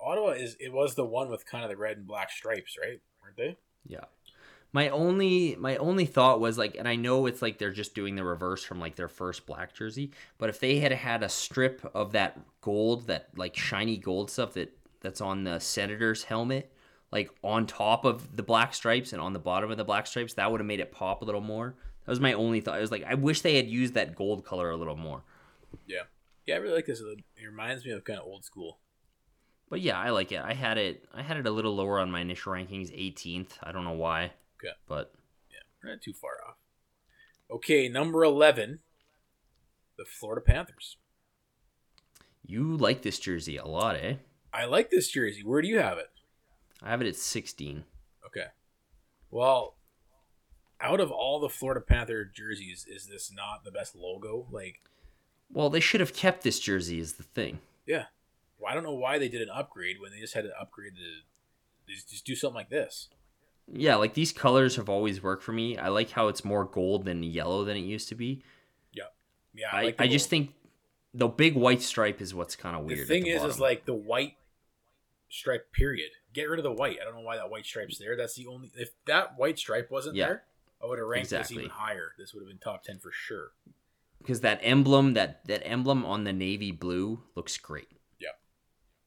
[0.00, 3.00] Ottawa is it was the one with kind of the red and black stripes, right?
[3.22, 3.56] Weren't they?
[3.86, 4.04] Yeah.
[4.74, 8.16] My only my only thought was like, and I know it's like they're just doing
[8.16, 11.88] the reverse from like their first black jersey, but if they had had a strip
[11.94, 16.72] of that gold, that like shiny gold stuff that that's on the Senators helmet,
[17.10, 20.34] like on top of the black stripes and on the bottom of the black stripes,
[20.34, 21.74] that would have made it pop a little more.
[22.06, 22.76] That was my only thought.
[22.76, 25.22] I was like, I wish they had used that gold color a little more.
[25.86, 26.02] Yeah.
[26.46, 27.00] Yeah, I really like this.
[27.00, 28.78] It reminds me of kind of old school.
[29.68, 30.40] But yeah, I like it.
[30.40, 31.04] I had it.
[31.14, 33.52] I had it a little lower on my initial rankings, 18th.
[33.62, 34.32] I don't know why.
[34.62, 34.74] Okay.
[34.86, 35.12] But
[35.82, 36.56] We're not too far off.
[37.50, 38.78] Okay, number 11,
[39.98, 40.96] the Florida Panthers.
[42.46, 44.14] you like this jersey a lot, eh?
[44.52, 45.42] I like this jersey.
[45.44, 46.10] Where do you have it?
[46.82, 47.84] I have it at 16.
[48.26, 48.46] Okay.
[49.30, 49.76] Well,
[50.80, 54.46] out of all the Florida Panther jerseys, is this not the best logo?
[54.50, 54.80] Like,
[55.52, 57.58] Well, they should have kept this jersey is the thing.
[57.86, 58.06] yeah.
[58.58, 60.92] Well, I don't know why they did an upgrade when they just had to upgrade
[60.94, 63.08] to just do something like this.
[63.74, 65.78] Yeah, like these colors have always worked for me.
[65.78, 68.42] I like how it's more gold than yellow than it used to be.
[68.92, 69.04] Yeah,
[69.54, 69.68] yeah.
[69.72, 70.52] I, like I just think
[71.14, 73.00] the big white stripe is what's kind of weird.
[73.00, 73.50] the thing is, bottom.
[73.50, 74.34] is like the white
[75.30, 75.72] stripe.
[75.72, 76.10] Period.
[76.34, 76.98] Get rid of the white.
[77.00, 78.16] I don't know why that white stripe's there.
[78.16, 78.70] That's the only.
[78.74, 80.26] If that white stripe wasn't Yeah.
[80.26, 80.42] there,
[80.82, 81.56] I would have ranked Exactly.
[81.56, 82.12] this even higher.
[82.18, 83.52] This would have been top ten for sure.
[84.18, 87.88] because that emblem, that that emblem on the navy blue looks great.
[88.18, 88.28] Yeah,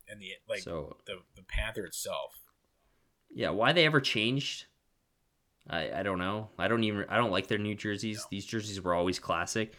[0.09, 2.34] and the like so the the panther itself.
[3.36, 4.66] Yeah, why they ever changed?
[5.70, 6.50] I I don't know.
[6.58, 8.26] I don't even I don't like their new jerseys.
[8.32, 9.74] These jerseys were always classic.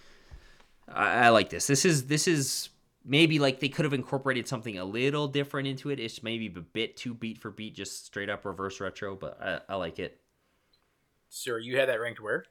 [0.87, 1.67] I, I like this.
[1.67, 2.69] This is this is
[3.05, 5.99] maybe like they could have incorporated something a little different into it.
[5.99, 9.61] It's maybe a bit too beat for beat, just straight up reverse retro, but I,
[9.73, 10.21] I like it.
[11.31, 12.45] Sir, you had that ranked where?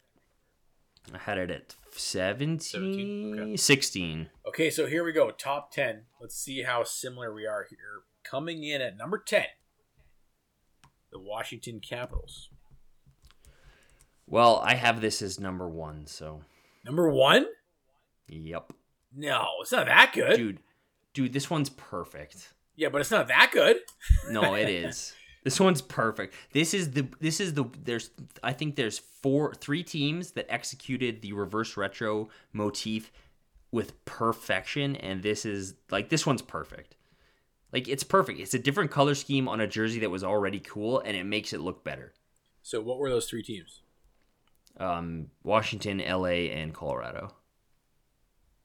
[1.14, 3.58] I had it at 17, 17, okay.
[3.58, 4.30] 16.
[4.48, 5.30] Okay, so here we go.
[5.30, 6.04] Top 10.
[6.20, 8.04] Let's see how similar we are here.
[8.24, 9.44] Coming in at number 10,
[11.16, 12.50] the Washington Capitals.
[14.28, 16.42] Well, I have this as number one, so
[16.84, 17.46] Number one?
[18.28, 18.74] yep.
[19.16, 20.36] No, it's not that good.
[20.36, 20.60] Dude,
[21.14, 22.52] dude, this one's perfect.
[22.76, 23.78] Yeah, but it's not that good.
[24.30, 25.14] No, it is.
[25.46, 26.34] This one's perfect.
[26.52, 28.10] This is the this is the there's
[28.44, 33.10] I think there's four three teams that executed the reverse retro motif
[33.72, 36.96] with perfection and this is like this one's perfect.
[37.76, 38.40] Like it's perfect.
[38.40, 41.52] It's a different color scheme on a jersey that was already cool and it makes
[41.54, 42.14] it look better.
[42.64, 43.82] So, what were those three teams?
[44.80, 47.34] Um Washington, LA and Colorado.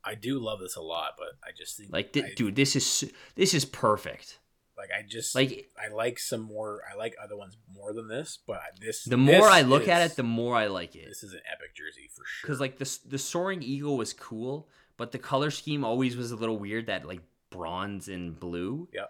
[0.02, 2.74] I do love this a lot, but I just think Like thi- I, dude, this
[2.76, 4.38] is this is perfect.
[4.78, 6.82] like I just Like I like some more.
[6.90, 10.08] I like other ones more than this, but this the more this I look at
[10.10, 11.06] it, the more I like it.
[11.08, 12.46] this is an epic jersey for sure.
[12.46, 16.36] because like the the soaring eagle was cool, but the color scheme always was a
[16.36, 16.86] little weird.
[16.86, 17.20] That like
[17.50, 18.88] bronze and blue.
[18.92, 19.06] Yeah.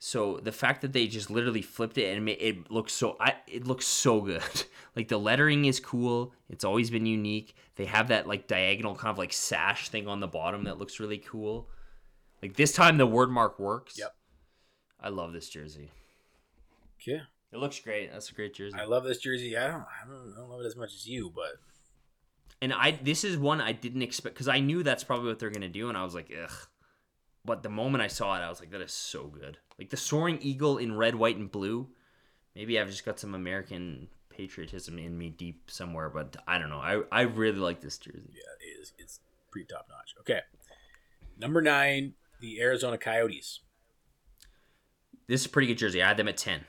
[0.00, 3.66] So the fact that they just literally flipped it and it looks so I it
[3.66, 4.42] looks so good.
[4.96, 6.32] like the lettering is cool.
[6.48, 7.56] It's always been unique.
[7.74, 11.00] They have that like diagonal kind of like sash thing on the bottom that looks
[11.00, 11.68] really cool.
[12.42, 13.98] Like this time the word mark works.
[13.98, 14.14] Yep.
[15.00, 15.90] I love this jersey.
[17.00, 17.22] okay,
[17.52, 18.12] It looks great.
[18.12, 18.76] That's a great jersey.
[18.78, 19.56] I love this jersey.
[19.56, 21.60] I don't, I don't, I don't love it as much as you, but
[22.62, 25.50] And I this is one I didn't expect because I knew that's probably what they're
[25.50, 26.68] gonna do, and I was like, ugh.
[27.48, 29.56] But the moment I saw it, I was like, that is so good.
[29.78, 31.88] Like the soaring eagle in red, white, and blue.
[32.54, 36.76] Maybe I've just got some American patriotism in me deep somewhere, but I don't know.
[36.76, 38.34] I, I really like this jersey.
[38.34, 38.92] yeah, it is.
[38.98, 39.20] It's
[39.50, 40.14] pretty top notch.
[40.20, 40.40] Okay,
[41.38, 43.60] number nine, the Arizona Coyotes.
[45.26, 46.02] This is a pretty good jersey.
[46.02, 46.66] I had them at ten.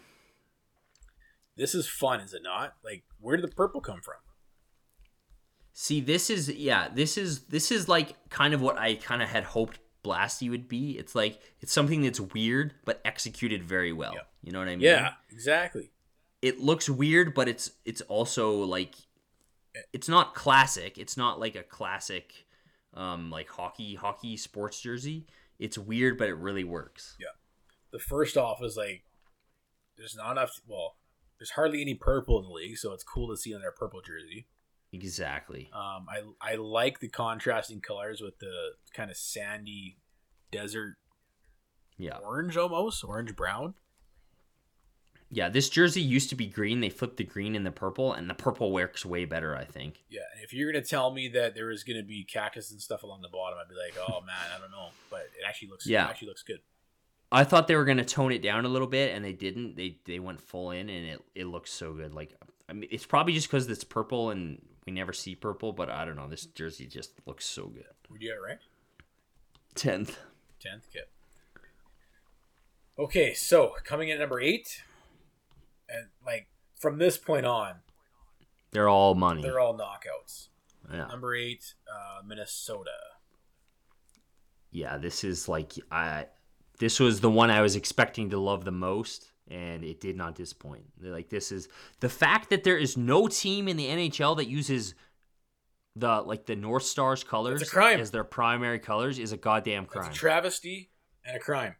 [1.57, 2.75] This is fun, is it not?
[2.85, 4.15] Like, where did the purple come from?
[5.73, 9.27] See, this is yeah, this is this is like kind of what I kind of
[9.27, 10.97] had hoped Blasty would be.
[10.97, 14.13] It's like it's something that's weird but executed very well.
[14.13, 14.21] Yeah.
[14.43, 14.81] You know what I mean?
[14.81, 15.91] Yeah, exactly.
[16.41, 18.95] it looks weird, but it's it's also like
[19.93, 20.97] it's not classic.
[20.97, 22.45] It's not like a classic
[22.93, 25.25] um like hockey hockey sports jersey.
[25.59, 27.17] It's weird, but it really works.
[27.19, 27.27] Yeah.
[27.91, 29.03] The first off is like,
[29.97, 30.61] there's not enough.
[30.67, 30.95] Well,
[31.37, 33.99] there's hardly any purple in the league, so it's cool to see on their purple
[34.01, 34.47] jersey.
[34.91, 35.69] Exactly.
[35.73, 39.97] Um, I I like the contrasting colors with the kind of sandy
[40.51, 40.95] desert
[41.97, 42.17] Yeah.
[42.17, 43.75] orange almost orange brown.
[45.31, 46.79] Yeah, this jersey used to be green.
[46.79, 50.03] They flipped the green and the purple, and the purple works way better, I think.
[50.09, 53.03] Yeah, and if you're gonna tell me that there is gonna be cactus and stuff
[53.03, 55.85] along the bottom, I'd be like, oh man, I don't know, but it actually looks
[55.85, 56.07] Yeah.
[56.07, 56.61] it actually looks good.
[57.31, 59.75] I thought they were gonna tone it down a little bit, and they didn't.
[59.75, 62.15] They they went full in, and it it looks so good.
[62.15, 62.33] Like
[62.67, 64.59] I mean, it's probably just because it's purple, and
[64.89, 65.71] we never see purple.
[65.71, 66.27] But I don't know.
[66.27, 67.85] This jersey just looks so good.
[68.09, 68.57] Would you get it right?
[69.75, 70.17] Tenth.
[70.59, 71.09] Tenth kit.
[72.97, 74.83] Okay, so coming in at number eight,
[75.87, 77.75] and like from this point on,
[78.71, 79.41] They're all money.
[79.41, 80.47] they're all knockouts.
[80.91, 81.05] yeah.
[81.05, 82.89] Number eight, uh, Minnesota.
[84.71, 86.25] yeah, this is like I
[86.79, 90.35] this was the one I was expecting to love the most and it did not
[90.35, 90.83] disappoint.
[91.01, 91.67] Like this is
[91.99, 94.95] the fact that there is no team in the NHL that uses
[95.95, 100.11] the like the North Stars colors It's as their primary colors is a goddamn crime.
[100.11, 100.91] a travesty
[101.25, 101.75] and a crime.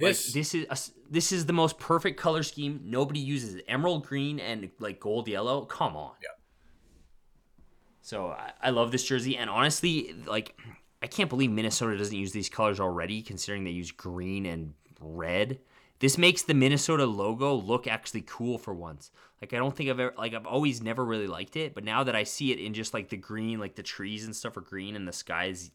[0.00, 0.78] Like, This, this is a,
[1.10, 2.80] this is the most perfect color scheme.
[2.84, 3.64] Nobody uses it.
[3.66, 5.64] Emerald green and like gold yellow.
[5.64, 6.12] Come on.
[6.22, 6.28] Yeah.
[8.00, 10.56] So I, I love this jersey, and honestly, like
[11.02, 15.58] I can't believe Minnesota doesn't use these colors already, considering they use green and red.
[16.00, 19.10] This makes the Minnesota logo look actually cool for once.
[19.40, 22.04] Like I don't think I've ever like I've always never really liked it, but now
[22.04, 24.62] that I see it in just like the green, like the trees and stuff are
[24.62, 25.70] green and the skies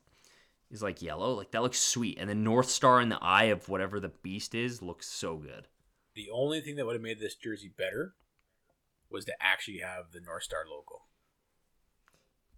[0.72, 2.18] is like yellow, like that looks sweet.
[2.20, 5.68] And the North Star in the eye of whatever the beast is looks so good.
[6.16, 8.16] the only thing that would have made this jersey better
[9.10, 11.02] was to actually have the North Star logo.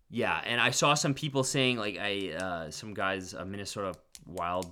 [0.09, 3.95] Yeah, and I saw some people saying like I uh, some guys a Minnesota
[4.25, 4.71] Wild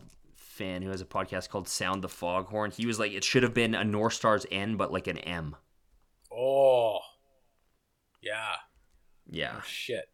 [0.53, 2.71] fan who has a podcast called Sound the Foghorn.
[2.71, 5.55] He was like it should have been a North Star's N but like an M.
[6.31, 6.99] Oh,
[8.21, 8.55] yeah.
[9.29, 9.55] Yeah.
[9.57, 10.05] Oh, shit.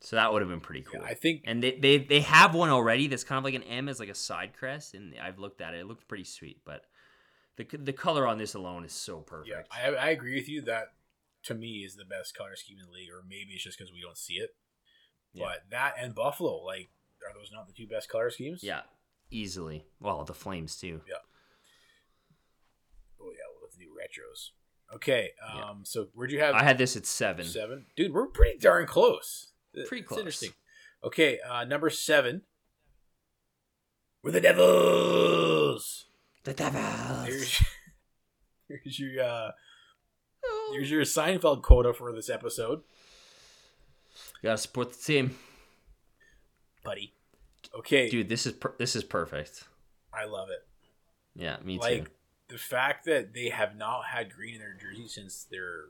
[0.00, 1.00] So that would have been pretty cool.
[1.00, 3.62] Yeah, I think and they, they they have one already that's kind of like an
[3.62, 5.80] M as like a side crest and I've looked at it.
[5.80, 6.86] It looked pretty sweet, but
[7.56, 9.48] the the color on this alone is so perfect.
[9.48, 10.62] Yeah, I, I agree with you.
[10.62, 10.88] That
[11.44, 13.92] to me is the best color scheme in the league, or maybe it's just because
[13.92, 14.50] we don't see it.
[15.32, 15.44] Yeah.
[15.44, 16.90] But that and Buffalo, like,
[17.26, 18.62] are those not the two best color schemes?
[18.62, 18.82] Yeah,
[19.32, 19.84] easily.
[20.00, 21.00] Well, the flames too.
[21.08, 21.16] Yeah.
[23.20, 24.50] Oh yeah, let's do retros.
[24.94, 25.72] Okay, um, Yeah.
[25.84, 27.44] so where'd you have I had this at seven.
[27.46, 27.86] seven?
[27.96, 29.48] Dude, we're pretty darn close.
[29.72, 30.18] Pretty It's close.
[30.18, 30.50] interesting.
[31.02, 32.42] Okay, uh, number seven.
[34.22, 36.06] We're the Devils.
[36.44, 37.26] The Devils.
[37.26, 37.62] Here's,
[38.68, 39.50] here's your uh,
[40.72, 42.82] here's your Seinfeld quota for this episode,
[44.42, 45.36] You Gotta support the team,
[46.84, 47.14] buddy.
[47.74, 48.28] Okay, dude.
[48.28, 49.64] This is per- this is perfect.
[50.12, 50.66] I love it.
[51.34, 52.10] Yeah, me like too.
[52.48, 55.86] the fact that they have not had green in their jersey since their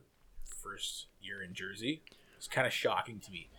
[0.62, 2.03] first year in Jersey
[2.39, 3.51] is kind of shocking to me.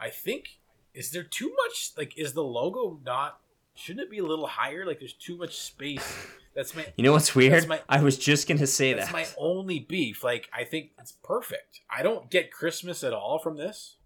[0.00, 0.58] I think
[0.94, 3.40] is there too much like is the logo not
[3.74, 4.86] shouldn't it be a little higher?
[4.86, 6.02] Like there's too much space.
[6.54, 7.68] That's my You know what's weird?
[7.68, 9.12] my- I was just gonna say that's that.
[9.12, 10.24] my only beef.
[10.24, 11.80] Like I think it's perfect.
[11.90, 13.96] I don't get Christmas at all from this.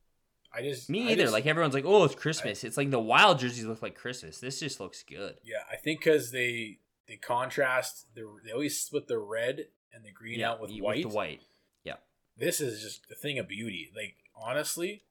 [0.53, 1.23] I just Me I either.
[1.23, 4.39] just- like everyone's like, "Oh, it's Christmas." it's like the wild jerseys look like Christmas.
[4.41, 5.37] This just looks good.
[5.45, 10.13] yeah, I think because they they contrast the they always split the red and the
[10.13, 11.03] green out with white.
[11.03, 11.43] the white.
[11.85, 11.97] Yeah.
[12.37, 13.91] this is just a thing of beauty.
[13.95, 15.03] Like honestly,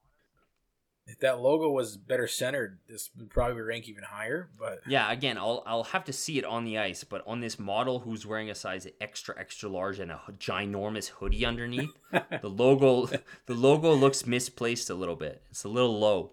[1.06, 4.50] if that logo was better centered, this would probably rank even higher.
[4.58, 7.58] But Yeah, again, I'll I'll have to see it on the ice, but on this
[7.58, 13.06] model who's wearing a size extra extra large and a ginormous hoodie underneath, the logo
[13.46, 15.42] the logo looks misplaced a little bit.
[15.50, 16.32] It's a little low.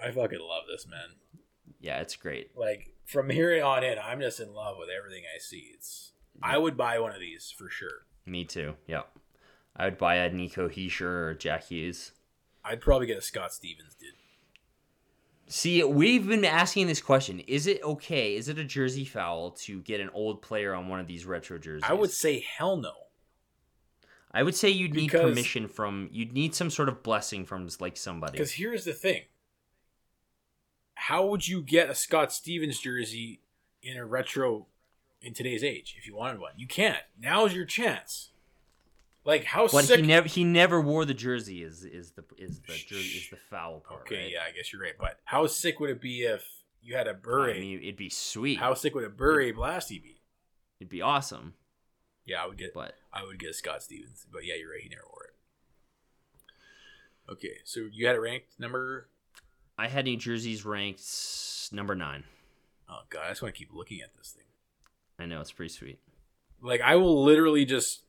[0.00, 1.16] I fucking love this man.
[1.80, 2.50] Yeah, it's great.
[2.56, 5.70] Like from here on in, I'm just in love with everything I see.
[5.74, 6.12] It's
[6.42, 8.06] I would buy one of these for sure.
[8.26, 8.76] Me too.
[8.86, 9.02] Yeah.
[9.74, 12.12] I would buy a Nico Hischier or Jack Hughes.
[12.68, 14.12] I'd probably get a Scott Stevens, dude.
[15.46, 17.40] See, we've been asking this question.
[17.46, 18.36] Is it okay?
[18.36, 21.58] Is it a jersey foul to get an old player on one of these retro
[21.58, 21.88] jerseys?
[21.88, 22.92] I would say hell no.
[24.30, 27.66] I would say you'd need Because- permission from you'd need some sort of blessing from
[27.80, 28.32] like somebody.
[28.32, 29.22] Because here's the thing.
[30.94, 33.40] How would you get a Scott Stevens jersey
[33.82, 34.66] in a retro
[35.22, 36.52] in today's age if you wanted one?
[36.58, 37.02] You can't.
[37.18, 38.32] Now's your chance.
[39.28, 42.60] Like how But sick he never he never wore the jersey is is the is
[42.60, 44.00] the jersey is the foul part.
[44.00, 44.30] Okay, right?
[44.32, 44.94] yeah, I guess you're right.
[44.98, 46.46] But how sick would it be if
[46.80, 47.50] you had a Bure?
[47.50, 48.58] I mean, it'd be sweet.
[48.58, 50.22] how sick would a Bure Blasty be?
[50.80, 51.52] It'd be awesome.
[52.24, 52.72] Yeah, I would get.
[52.72, 54.24] But I would get Scott Stevens.
[54.32, 54.80] But yeah, you're right.
[54.80, 55.34] He never wore it.
[57.30, 59.10] Okay, so you had it ranked number.
[59.76, 61.04] I had New Jersey's ranked
[61.70, 62.24] number nine.
[62.88, 64.46] Oh god, I just want to keep looking at this thing.
[65.18, 65.98] I know it's pretty sweet.
[66.62, 68.04] Like I will literally just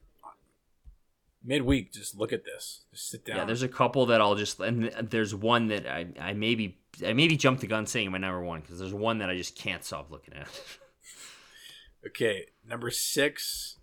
[1.44, 2.86] midweek just look at this.
[2.92, 3.38] Just sit down.
[3.38, 7.14] Yeah, there's a couple that I'll just and there's one that I I maybe I
[7.14, 9.84] maybe jumped the gun saying my number one because there's one that I just can't
[9.84, 10.48] stop looking at.
[12.06, 13.78] Okay, number six,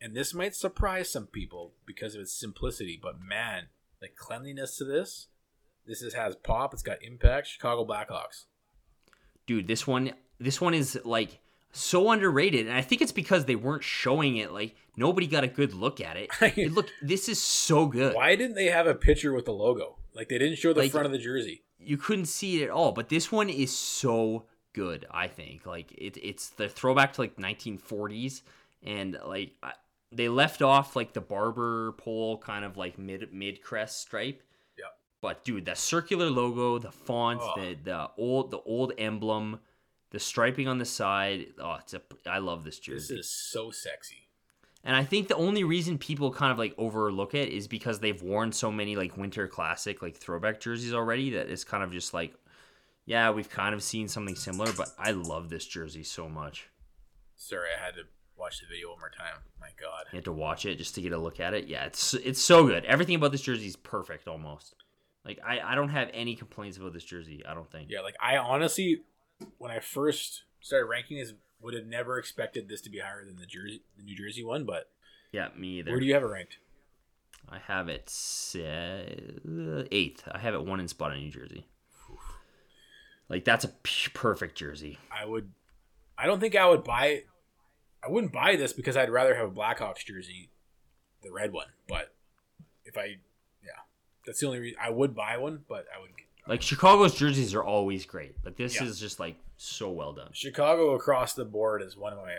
[0.00, 3.64] and this might surprise some people because of its simplicity, but man,
[4.00, 5.26] the cleanliness to this,
[5.84, 6.72] this is, has pop.
[6.72, 7.48] It's got impact.
[7.48, 8.44] Chicago Blackhawks.
[9.46, 11.40] Dude, this one this one is like
[11.76, 14.52] so underrated, and I think it's because they weren't showing it.
[14.52, 16.30] Like nobody got a good look at it.
[16.56, 18.14] it look, this is so good.
[18.14, 19.96] Why didn't they have a picture with the logo?
[20.14, 21.62] Like they didn't show the Like- front of the jersey.
[21.78, 22.92] you couldn't see it at all.
[22.92, 25.06] But this one is so good.
[25.10, 28.42] I think like it, it's the throwback to like 1940s,
[28.82, 29.72] and like I,
[30.12, 34.42] they left off like the barber pole kind of like mid mid crest stripe.
[34.78, 34.84] Yeah.
[35.20, 37.52] But dude, the circular logo, the font, Oh.
[37.60, 39.60] the the old the old emblem,
[40.16, 41.48] the striping on the side.
[41.62, 43.16] Oh, it's a I love this jersey.
[43.16, 44.28] This is so sexy.
[44.82, 48.22] And I think the only reason people kind of like overlook it is because they've
[48.22, 52.14] worn so many like winter classic like throwback jerseys already that it's kind of just
[52.14, 52.32] like,
[53.04, 56.70] yeah, we've kind of seen something similar, but I love this jersey so much.
[57.36, 58.04] Sorry, I had to
[58.38, 59.42] watch the video one more time.
[59.60, 60.06] My God.
[60.12, 61.66] You had to watch it just to get a look at it.
[61.66, 62.86] Yeah, it's it's so good.
[62.86, 64.76] Everything about this jersey is perfect almost.
[65.26, 67.44] Like I, I don't have any complaints about this jersey.
[67.46, 67.90] I don't think.
[67.90, 69.02] Yeah, like I honestly,
[69.58, 73.36] when I first started ranking this, would have never expected this to be higher than
[73.36, 74.64] the Jersey, the New Jersey one.
[74.64, 74.90] But
[75.32, 75.90] Yeah, me either.
[75.90, 76.58] where do you have it ranked?
[77.48, 78.10] I have it
[79.92, 80.28] eighth.
[80.30, 81.66] I have it one in spot in New Jersey.
[83.28, 84.98] Like that's a p- perfect jersey.
[85.10, 85.50] I would.
[86.16, 87.22] I don't think I would buy.
[88.04, 90.50] I wouldn't buy this because I'd rather have a Blackhawks jersey,
[91.22, 91.66] the red one.
[91.88, 92.14] But
[92.84, 93.16] if I,
[93.64, 93.80] yeah,
[94.24, 96.10] That's the only reason I would buy one, but I would.
[96.46, 98.36] Like Chicago's jerseys are always great.
[98.44, 98.84] Like this Yeah.
[98.84, 100.30] is just like so well done.
[100.32, 102.36] Chicago across the board is one of my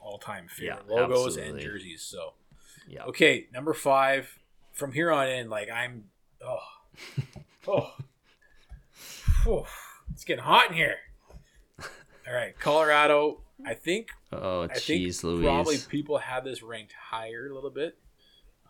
[0.00, 1.50] all-time favorite Yeah, logos absolutely.
[1.50, 2.02] and jerseys.
[2.02, 2.32] So
[2.88, 3.04] Yeah.
[3.04, 4.38] okay, number five.
[4.72, 6.04] From here on in, like I'm,
[6.42, 6.60] oh,
[9.46, 9.66] oh,
[10.12, 10.96] it's getting hot in here.
[12.26, 13.40] All right, Colorado.
[13.66, 15.44] I think Oh, jeez, Louise.
[15.44, 17.98] probably people have this ranked higher a little bit.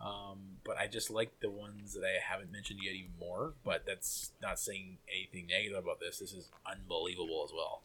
[0.03, 3.53] Um, but I just like the ones that I haven't mentioned yet even more.
[3.63, 6.19] But that's not saying anything negative about this.
[6.19, 7.83] This is unbelievable as well.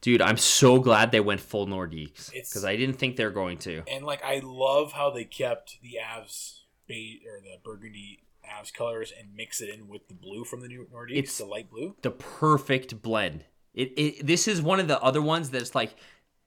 [0.00, 3.58] Dude, I'm so glad they went full Nordiques because I didn't think they were going
[3.58, 3.82] to.
[3.88, 9.12] And like I love how they kept the Avs bait or the burgundy Avs colors
[9.18, 11.96] and mix it in with the blue from the new Nordiques, It's- the light blue.
[12.02, 13.44] The perfect blend.
[13.74, 15.94] It, it this is one of the other ones that's like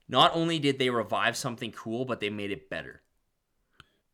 [0.07, 3.01] not only did they revive something cool, but they made it better.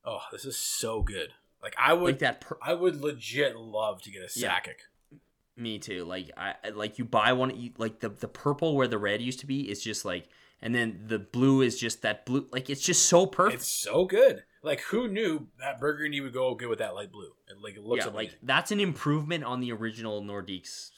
[0.09, 1.33] Oh, this is so good.
[1.61, 4.55] Like I would, Like that per- I would legit love to get a Yeah.
[4.59, 5.19] Sakic.
[5.55, 6.05] Me too.
[6.05, 9.39] Like I like you buy one you, like the the purple where the red used
[9.41, 10.29] to be is just like
[10.61, 13.61] and then the blue is just that blue like it's just so perfect.
[13.63, 14.43] It's so good.
[14.61, 17.31] Like who knew that burgundy would go good with that light blue?
[17.49, 18.31] It, like it looks yeah, amazing.
[18.33, 20.91] like that's an improvement on the original Nordiques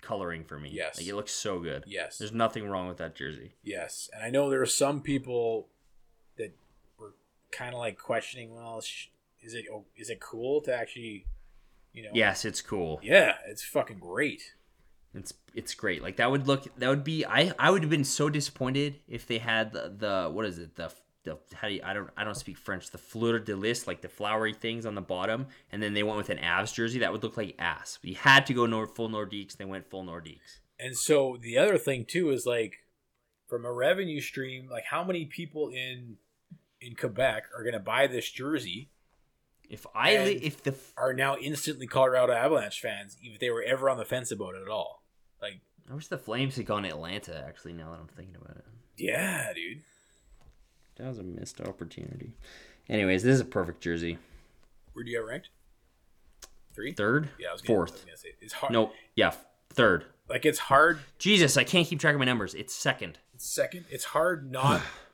[0.00, 0.70] coloring for me.
[0.72, 0.96] Yes.
[0.98, 1.84] Like it looks so good.
[1.86, 3.52] yes, There's nothing wrong with that jersey.
[3.62, 4.08] yes.
[4.14, 5.68] And I know there are some people
[7.52, 8.54] kind of like questioning.
[8.54, 9.08] Well, sh-
[9.42, 11.26] is it oh, it cool to actually,
[11.92, 12.10] you know?
[12.12, 13.00] Yes, it's cool.
[13.02, 14.54] Yeah, it's fucking great.
[15.14, 16.02] It's it's great.
[16.02, 19.26] Like that would look that would be I I would have been so disappointed if
[19.26, 20.92] they had the, the what is it the
[21.24, 24.02] the how do you, I don't I don't speak French the fleur de lis like
[24.02, 27.12] the flowery things on the bottom and then they went with an Avs jersey that
[27.12, 27.98] would look like ass.
[28.02, 29.56] You had to go nor- full Nordiques.
[29.56, 30.60] They went full Nordiques.
[30.78, 32.74] And so the other thing too is like
[33.48, 36.16] from a revenue stream, like how many people in
[36.86, 38.90] in Quebec are going to buy this jersey
[39.68, 43.90] If I li- if the are now instantly Colorado Avalanche fans if they were ever
[43.90, 45.02] on the fence about it at all.
[45.42, 45.60] Like,
[45.90, 47.44] I wish the Flames had gone to Atlanta.
[47.46, 48.64] Actually, now that I'm thinking about it,
[48.96, 49.82] yeah, dude.
[50.96, 52.32] that was a missed opportunity.
[52.88, 54.18] Anyways, this is a perfect jersey.
[54.92, 55.50] Where do you have ranked?
[56.74, 56.92] Three.
[56.92, 58.06] Third, Yeah, I was gonna, I was fourth.
[58.06, 58.72] gonna say it's hard.
[58.72, 58.92] Nope.
[59.14, 59.32] Yeah,
[59.70, 60.04] third.
[60.28, 61.00] like it's hard.
[61.18, 62.54] Jesus, I can't keep track of my numbers.
[62.54, 63.18] It's second.
[63.34, 63.84] It's second.
[63.90, 64.82] It's hard not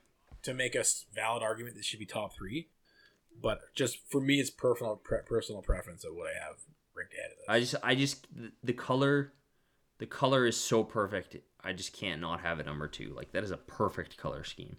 [0.43, 0.85] to make a
[1.15, 2.69] valid argument that should be top three,
[3.41, 6.57] but just for me, it's personal pre- personal preference of what I have
[6.95, 7.47] ranked ahead of this.
[7.49, 8.27] I just, I just,
[8.63, 9.33] the color,
[9.99, 11.37] the color is so perfect.
[11.63, 13.15] I just can't not have it number two.
[13.15, 14.77] Like that is a perfect color scheme.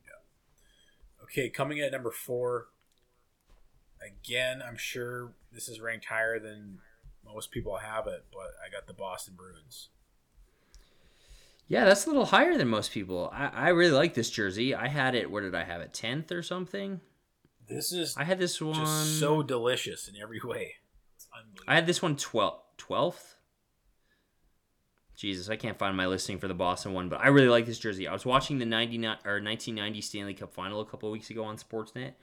[1.23, 2.67] Okay, coming in at number four.
[4.05, 6.79] Again, I'm sure this is ranked higher than
[7.25, 9.89] most people have it, but I got the Boston Bruins.
[11.67, 13.31] Yeah, that's a little higher than most people.
[13.33, 14.75] I, I really like this jersey.
[14.75, 15.31] I had it.
[15.31, 15.93] Where did I have it?
[15.93, 16.99] Tenth or something.
[17.67, 18.75] This is I had this one.
[18.75, 20.75] just so delicious in every way.
[21.67, 23.35] I had this one 12, 12th.
[25.15, 27.79] Jesus, I can't find my listing for the Boston one, but I really like this
[27.79, 28.07] jersey.
[28.07, 31.43] I was watching the 99 or 1990 Stanley Cup final a couple of weeks ago
[31.43, 32.13] on Sportsnet,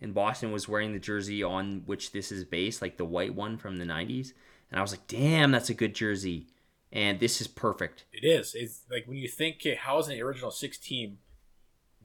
[0.00, 3.56] and Boston was wearing the jersey on which this is based, like the white one
[3.56, 4.32] from the 90s.
[4.70, 6.48] And I was like, damn, that's a good jersey.
[6.92, 8.04] And this is perfect.
[8.12, 8.54] It is.
[8.54, 11.18] It's like when you think, okay, how is an original six team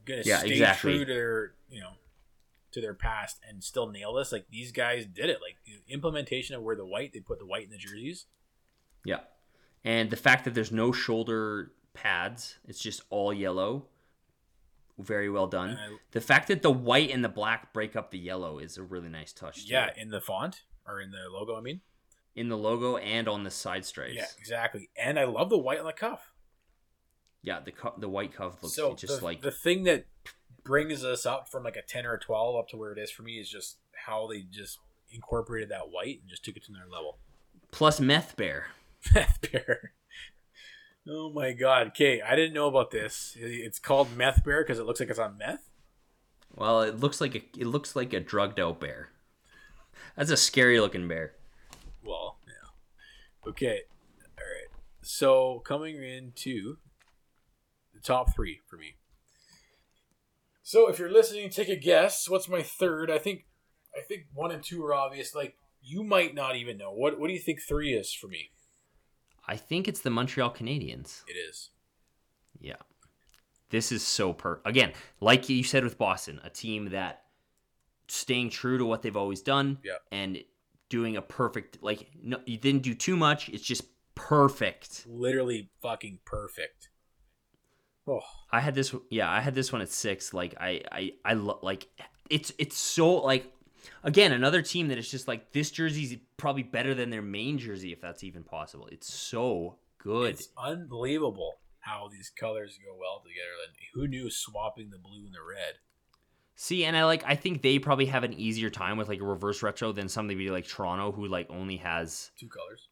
[0.04, 0.92] gonna Yeah, stay exactly.
[0.92, 1.92] true to their, you know,
[2.72, 4.30] to their past and still nail this?
[4.30, 5.38] Like these guys did it.
[5.42, 8.26] Like the implementation of where the white, they put the white in the jerseys.
[9.04, 9.20] Yeah.
[9.84, 13.86] And the fact that there's no shoulder pads, it's just all yellow.
[14.98, 15.76] Very well done.
[15.76, 18.82] I- the fact that the white and the black break up the yellow is a
[18.82, 19.66] really nice touch.
[19.66, 19.72] too.
[19.72, 21.56] Yeah, in the font or in the logo.
[21.56, 21.80] I mean,
[22.36, 24.14] in the logo and on the side stripes.
[24.14, 24.88] yeah, exactly.
[24.96, 26.32] And I love the white on the cuff.
[27.42, 30.04] Yeah, the cu- the white cuff looks so just the, like the thing that
[30.64, 33.10] brings us up from like a 10 or a 12 up to where it is
[33.10, 34.78] for me is just how they just
[35.10, 37.18] incorporated that white and just took it to another level
[37.70, 38.66] plus meth bear.
[39.14, 39.92] meth bear
[41.08, 44.84] oh my god okay i didn't know about this it's called meth bear because it
[44.84, 45.70] looks like it's on meth
[46.56, 49.10] Well, it looks like a it looks like a drugged out bear.
[50.16, 51.32] That's a scary looking bear.
[53.46, 53.80] Yeah okay
[54.38, 56.76] all right so coming into
[57.94, 58.96] the top three for me.
[60.62, 62.28] So if you're listening take a guess.
[62.28, 63.10] What's my third?
[63.10, 63.46] I think
[63.96, 65.34] i think one and two are obvious.
[65.34, 66.92] Like you might not even know.
[66.92, 68.50] What what do you think three is for me?
[69.48, 71.22] I think it's the Montreal Canadiens.
[71.28, 71.70] it is.
[72.60, 72.74] Yeah.
[73.70, 77.22] This is so per again, like you said with Boston, a team that
[78.08, 80.02] staying true to what they've always done Yep.
[80.12, 80.38] and
[80.88, 83.84] doing a perfect like no you didn't do too much, it's just
[84.14, 85.04] perfect.
[85.06, 86.88] literally fucking perfect
[88.08, 88.20] oh
[88.50, 91.60] I had this yeah, I had this one at 6 like I I I lo-
[91.62, 91.88] like
[92.30, 93.52] it's it's so like
[94.02, 97.92] Again, another team that is just like this jersey's probably better than their main jersey
[97.92, 98.88] if that's even possible.
[98.90, 100.34] It's so good.
[100.34, 103.54] It's unbelievable how these colors go well together.
[103.66, 105.74] And who knew swapping the blue and the red?
[106.58, 109.24] See, and I like I think they probably have an easier time with like a
[109.24, 112.88] reverse retro than somebody like Toronto who like only has Two colors.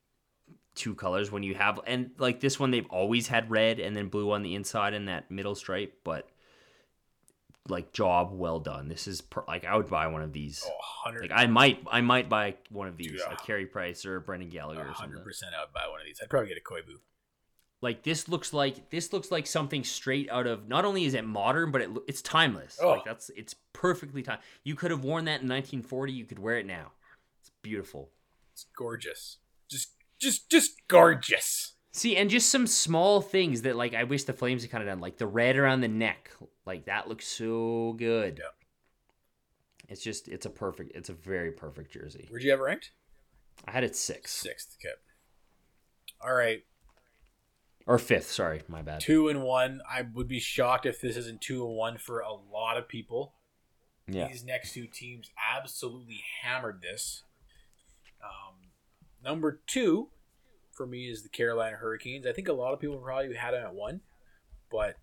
[0.75, 4.09] two colors when you have and like this one they've always had red and then
[4.09, 6.29] blue on the inside and that middle stripe, but
[7.69, 8.89] like job well done.
[8.89, 10.63] This is per, like I would buy one of these.
[10.67, 14.05] Oh, Like I might I might buy one of these, Dude, like uh, Carey Price
[14.05, 15.19] or Brendan Gallagher or something.
[15.19, 16.21] 100% I would buy one of these.
[16.23, 16.99] I'd probably get a Koivu.
[17.83, 20.69] Like this looks like this looks like something straight out of.
[20.69, 22.79] Not only is it modern, but it it's timeless.
[22.83, 22.91] Oh.
[22.91, 24.39] Like that's it's perfectly time.
[24.63, 26.13] You could have worn that in 1940.
[26.13, 26.93] You could wear it now.
[27.41, 28.11] It's beautiful.
[28.53, 29.39] It's gorgeous.
[29.69, 31.75] Just, just, just gorgeous.
[31.93, 34.89] See, and just some small things that like I wish the Flames had kind of
[34.89, 36.31] done, like the red around the neck.
[36.65, 38.41] Like that looks so good.
[38.43, 38.51] Yeah.
[39.89, 40.93] It's just it's a perfect.
[40.97, 42.27] It's a very perfect jersey.
[42.31, 42.93] Where'd you have it ranked?
[43.67, 44.35] I had it sixth.
[44.41, 44.95] Sixth, Okay.
[46.21, 46.65] All right.
[47.87, 48.31] Or fifth.
[48.31, 49.01] Sorry, my bad.
[49.01, 49.81] Two and one.
[49.91, 53.35] I would be shocked if this isn't two and one for a lot of people.
[54.07, 54.29] Yeah.
[54.29, 57.25] These next two teams absolutely hammered this.
[58.23, 58.71] Um,
[59.23, 60.09] number two
[60.73, 62.27] for me is the Carolina Hurricanes.
[62.27, 64.01] I think a lot of people probably had them at one,
[64.71, 64.97] but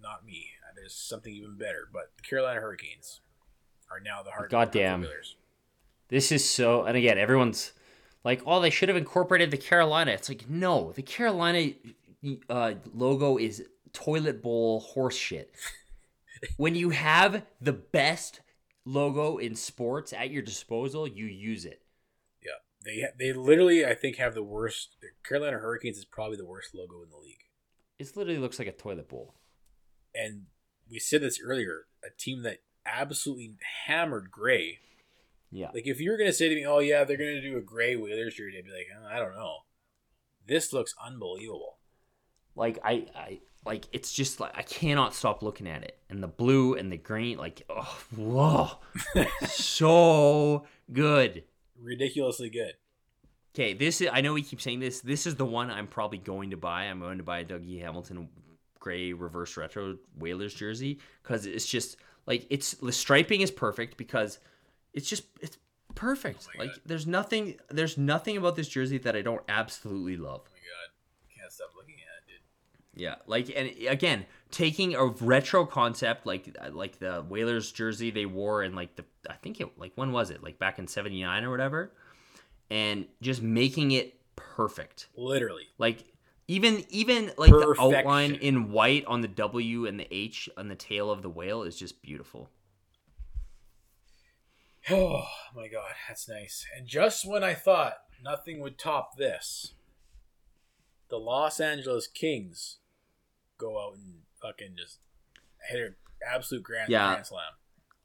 [0.00, 0.46] not me.
[0.76, 1.88] There's something even better.
[1.92, 3.20] But the Carolina Hurricanes
[3.90, 5.06] are now the Hart- Goddamn.
[6.08, 7.72] This is so, and again, everyone's
[8.24, 11.72] like, "Oh, they should have incorporated the Carolina." It's like, no, the Carolina
[12.48, 15.54] uh, logo is toilet bowl horse shit.
[16.56, 18.40] when you have the best
[18.84, 21.82] logo in sports at your disposal, you use it.
[22.42, 22.52] Yeah,
[22.84, 24.96] they they literally I think have the worst.
[25.00, 27.44] The Carolina Hurricanes is probably the worst logo in the league.
[27.98, 29.34] It literally looks like a toilet bowl.
[30.14, 30.46] And
[30.90, 31.86] we said this earlier.
[32.04, 33.56] A team that absolutely
[33.86, 34.78] hammered Gray.
[35.50, 37.60] Yeah, Like if you were gonna say to me, "Oh yeah, they're gonna do a
[37.62, 39.58] Gray Whalers jersey," I'd be like, oh, "I don't know."
[40.46, 41.78] This looks unbelievable.
[42.54, 46.28] like I, I, like it's just like I cannot stop looking at it, and the
[46.28, 48.70] blue and the green, like, oh, whoa,
[49.46, 51.44] so good.
[51.80, 52.74] Ridiculously good.
[53.54, 54.08] Okay, this is.
[54.12, 55.00] I know we keep saying this.
[55.00, 56.84] This is the one I'm probably going to buy.
[56.84, 58.28] I'm going to buy a Dougie Hamilton
[58.80, 61.96] gray reverse retro Whalers jersey because it's just
[62.26, 64.38] like it's the striping is perfect because
[64.94, 65.58] it's just it's
[65.94, 66.48] perfect.
[66.54, 66.80] Oh like God.
[66.86, 70.42] there's nothing there's nothing about this jersey that I don't absolutely love.
[70.46, 72.32] Oh my god, can't stop looking at it,
[72.94, 73.02] dude.
[73.02, 78.62] Yeah, like and again, taking a retro concept like like the Whalers jersey they wore
[78.62, 81.50] in like the I think it like when was it like back in '79 or
[81.50, 81.92] whatever,
[82.70, 85.08] and just making it perfect.
[85.16, 85.64] Literally.
[85.78, 86.04] Like
[86.46, 90.74] even even like the outline in white on the W and the H on the
[90.74, 92.50] tail of the whale is just beautiful.
[94.90, 95.24] Oh
[95.54, 96.64] my god, that's nice.
[96.76, 99.74] And just when I thought nothing would top this,
[101.10, 102.78] the Los Angeles Kings
[103.58, 104.98] go out and fucking just
[105.68, 105.94] hit an
[106.26, 107.12] absolute grand, Yeah.
[107.12, 107.52] grand slam.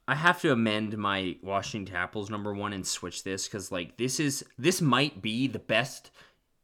[0.07, 4.19] I have to amend my Washington Capitals number one and switch this because like this
[4.19, 6.11] is this might be the best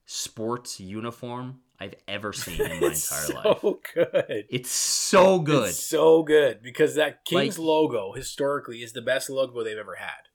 [0.06, 3.84] sports uniform I've ever seen in my entire so life.
[3.94, 4.46] good.
[4.50, 5.70] It's so good.
[5.70, 9.96] It's so good because that Kings Like- logo historically is the best logo they've ever
[9.96, 10.28] had.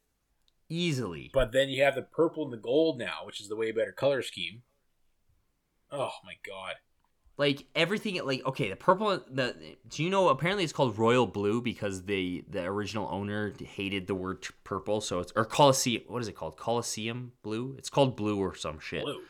[0.70, 1.30] Easily.
[1.34, 3.92] But then you have the purple and the gold now, which is the way better
[3.92, 4.62] color scheme.
[5.90, 6.74] Oh my god.
[7.36, 11.60] like everything like okay the purple the do you know apparently it's called royal blue
[11.60, 16.28] because the the original owner hated the word purple so it's or coliseum what is
[16.28, 19.20] it called coliseum blue it's called blue or some shit Blue.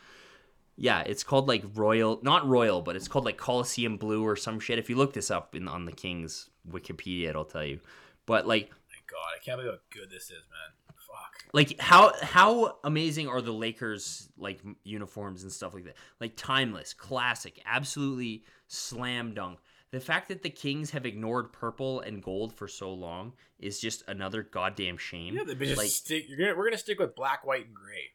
[0.77, 4.59] Yeah it's called like royal not royal but it's called like coliseum blue or some
[4.59, 7.79] shit if you look this up in on the king's wikipedia it'll tell you
[8.25, 10.95] but like My god, I can't believe how good this is, man.
[10.95, 11.45] Fuck.
[11.53, 15.95] like how how amazing are the Lakers like uniforms and stuff like that?
[16.19, 19.59] Like timeless, classic, absolutely slam dunk.
[19.91, 24.03] The fact that the Kings have ignored purple and gold for so long is just
[24.09, 25.35] another goddamn shame.
[25.35, 26.25] Yeah, they just like stick.
[26.27, 28.09] You're gonna, we're gonna stick with black, white, and gray.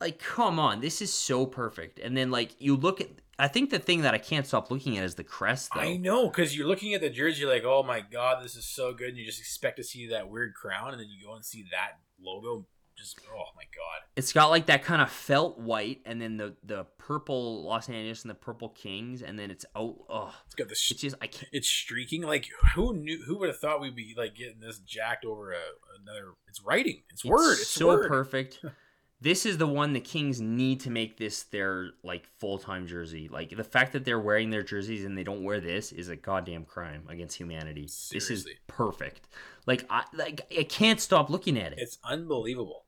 [0.00, 1.98] Like come on, this is so perfect.
[1.98, 3.08] And then like you look at
[3.38, 5.80] I think the thing that I can't stop looking at is the crest though.
[5.80, 8.64] I know, because you're looking at the jersey, you're like, oh my god, this is
[8.64, 9.10] so good.
[9.10, 11.64] And you just expect to see that weird crown, and then you go and see
[11.70, 12.66] that logo.
[12.96, 14.08] Just, oh my god.
[14.16, 18.22] It's got like that kind of felt white and then the the purple Los Angeles
[18.22, 20.72] and the purple Kings and then it's out oh It's got the.
[20.72, 22.22] it's just I can't it's streaking.
[22.22, 23.22] Like, who knew?
[23.24, 25.60] Who would have thought we'd be like getting this jacked over a,
[26.02, 26.32] another?
[26.48, 27.04] It's writing.
[27.10, 27.52] It's word.
[27.52, 28.08] It's so word.
[28.08, 28.64] perfect.
[29.20, 33.28] this is the one the Kings need to make this their like full time jersey.
[33.28, 36.16] Like the fact that they're wearing their jerseys and they don't wear this is a
[36.16, 37.82] goddamn crime against humanity.
[38.12, 39.26] This is perfect.
[39.66, 41.78] Like I like I can't stop looking at it.
[41.80, 42.84] It's unbelievable.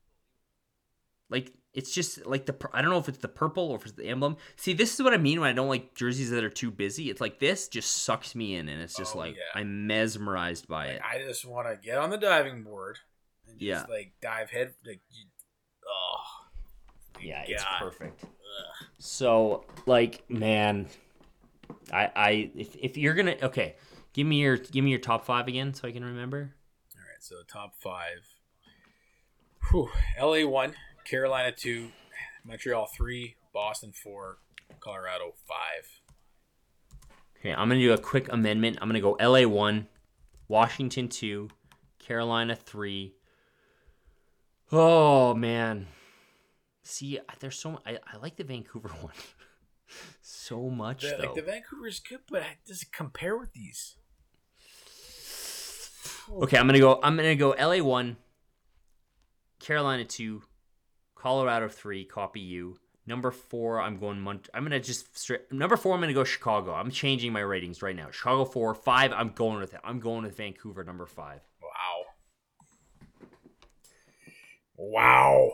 [1.29, 3.93] Like it's just like the I don't know if it's the purple or if it's
[3.93, 4.35] the emblem.
[4.57, 7.09] See, this is what I mean when I don't like jerseys that are too busy.
[7.09, 9.59] It's like this just sucks me in, and it's just Oh, like yeah.
[9.59, 11.01] I'm mesmerized by it.
[11.09, 12.99] I just want to get on the diving board
[13.47, 13.93] and just Yeah.
[13.93, 14.73] like dive head.
[14.85, 14.99] Like,
[15.91, 17.79] oh, Yeah, it's God.
[17.79, 18.23] perfect.
[18.99, 20.87] So, like, man,
[21.91, 23.75] I, I, if, if you're gonna, okay,
[24.13, 26.53] give me your, give me your top five again, so I can remember.
[26.95, 28.27] All right, so top five.
[29.71, 29.89] Whew.
[30.19, 30.73] LA one,
[31.05, 31.89] Carolina two,
[32.45, 34.37] Montreal three, Boston four,
[34.79, 35.87] Colorado five.
[37.39, 38.77] Okay, I'm gonna do a quick amendment.
[38.81, 39.45] I'm gonna go L.A.
[39.45, 39.87] one,
[40.47, 41.49] Washington two,
[41.99, 43.15] Carolina three.
[44.71, 45.87] Oh man,
[46.83, 49.13] see, there's so I, I like the Vancouver one
[50.21, 51.23] so much The, though.
[51.25, 53.97] like the Vancouver's good, but does it compare with these?
[56.43, 56.99] Okay, I'm gonna go.
[57.03, 57.49] I'm gonna go.
[57.51, 58.15] LA one,
[59.59, 60.41] Carolina two,
[61.15, 62.05] Colorado three.
[62.05, 62.77] Copy you.
[63.05, 64.25] Number four, I'm going.
[64.53, 65.51] I'm gonna just straight.
[65.51, 66.73] Number four, I'm gonna go Chicago.
[66.73, 68.09] I'm changing my ratings right now.
[68.11, 69.11] Chicago four, five.
[69.11, 69.81] I'm going with it.
[69.83, 70.83] I'm going with Vancouver.
[70.85, 71.41] Number five.
[71.61, 72.05] Wow.
[74.81, 75.51] Wow.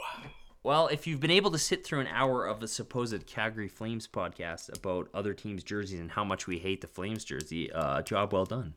[0.63, 4.07] Well, if you've been able to sit through an hour of the supposed Calgary Flames
[4.07, 8.31] podcast about other teams' jerseys and how much we hate the Flames jersey, uh, job
[8.31, 8.73] well done.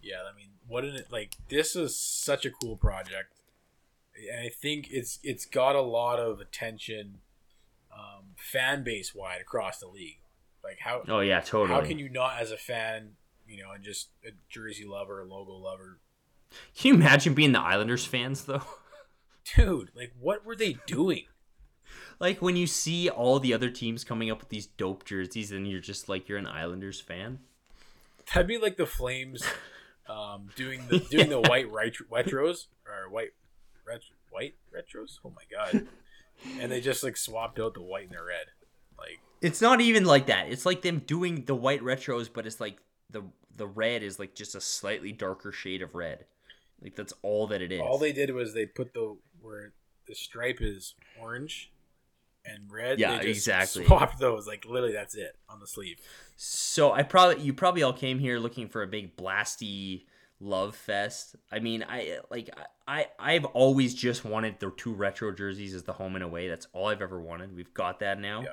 [0.00, 1.34] Yeah, I mean, what an like?
[1.48, 3.34] This is such a cool project,
[4.30, 7.18] and I think it's it's got a lot of attention,
[7.92, 10.20] um, fan base wide across the league.
[10.62, 11.80] Like how Oh yeah, totally.
[11.80, 13.16] how can you not as a fan,
[13.48, 15.98] you know, and just a jersey lover, a logo lover,
[16.76, 18.62] Can you imagine being the Islanders fans though?
[19.56, 19.90] dude?
[19.94, 21.24] Like, what were they doing?
[22.20, 25.68] Like when you see all the other teams coming up with these dope jerseys, and
[25.68, 27.38] you're just like you're an Islanders fan.
[28.32, 29.44] That'd be like the Flames,
[30.08, 33.30] um, doing the doing the white retro, retros or white
[33.86, 34.00] ret,
[34.30, 35.18] white retros.
[35.24, 35.86] Oh my god!
[36.60, 38.46] And they just like swapped out the white and the red.
[38.98, 40.50] Like It's not even like that.
[40.50, 42.78] It's like them doing the white retros, but it's like
[43.10, 43.22] the
[43.56, 46.24] the red is like just a slightly darker shade of red.
[46.82, 47.80] Like that's all that it is.
[47.80, 49.72] all they did was they put the where
[50.06, 51.70] the stripe is orange
[52.44, 52.98] and red.
[52.98, 53.84] Yeah, they just exactly.
[53.84, 54.46] Swapped those.
[54.46, 55.98] Like literally, that's it on the sleeve.
[56.36, 60.04] So I probably you probably all came here looking for a big blasty
[60.40, 61.36] love fest.
[61.50, 62.50] I mean, I like
[62.86, 66.48] I I've always just wanted the two retro jerseys as the home and away.
[66.48, 67.54] That's all I've ever wanted.
[67.54, 68.42] We've got that now.
[68.42, 68.48] Yeah.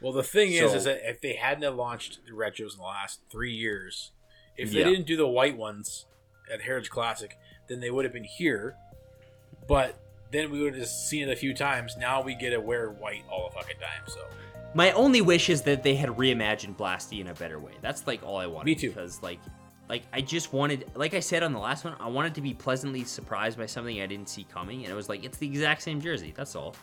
[0.00, 2.84] Well, the thing is, So- is that if they hadn't launched the retros in the
[2.84, 4.12] last three years,
[4.56, 4.84] if they Yeah.
[4.84, 6.06] didn't do the white ones
[6.52, 7.36] at Heritage Classic,
[7.68, 8.76] then they would have been here.
[9.66, 10.00] But
[10.30, 11.96] then we would have just seen it a few times.
[11.96, 14.02] Now we get to wear white all the fucking time.
[14.06, 14.20] So
[14.74, 17.72] My only wish is that they had reimagined Blasty in a better way.
[17.80, 18.66] That's like all I wanted.
[18.66, 18.88] Me too.
[18.88, 19.40] Because like,
[19.88, 22.52] like I just wanted, like I said on the last one, I wanted to be
[22.52, 25.82] pleasantly surprised by something I didn't see coming, and it was like it's the exact
[25.82, 26.34] same jersey.
[26.36, 26.76] That's all.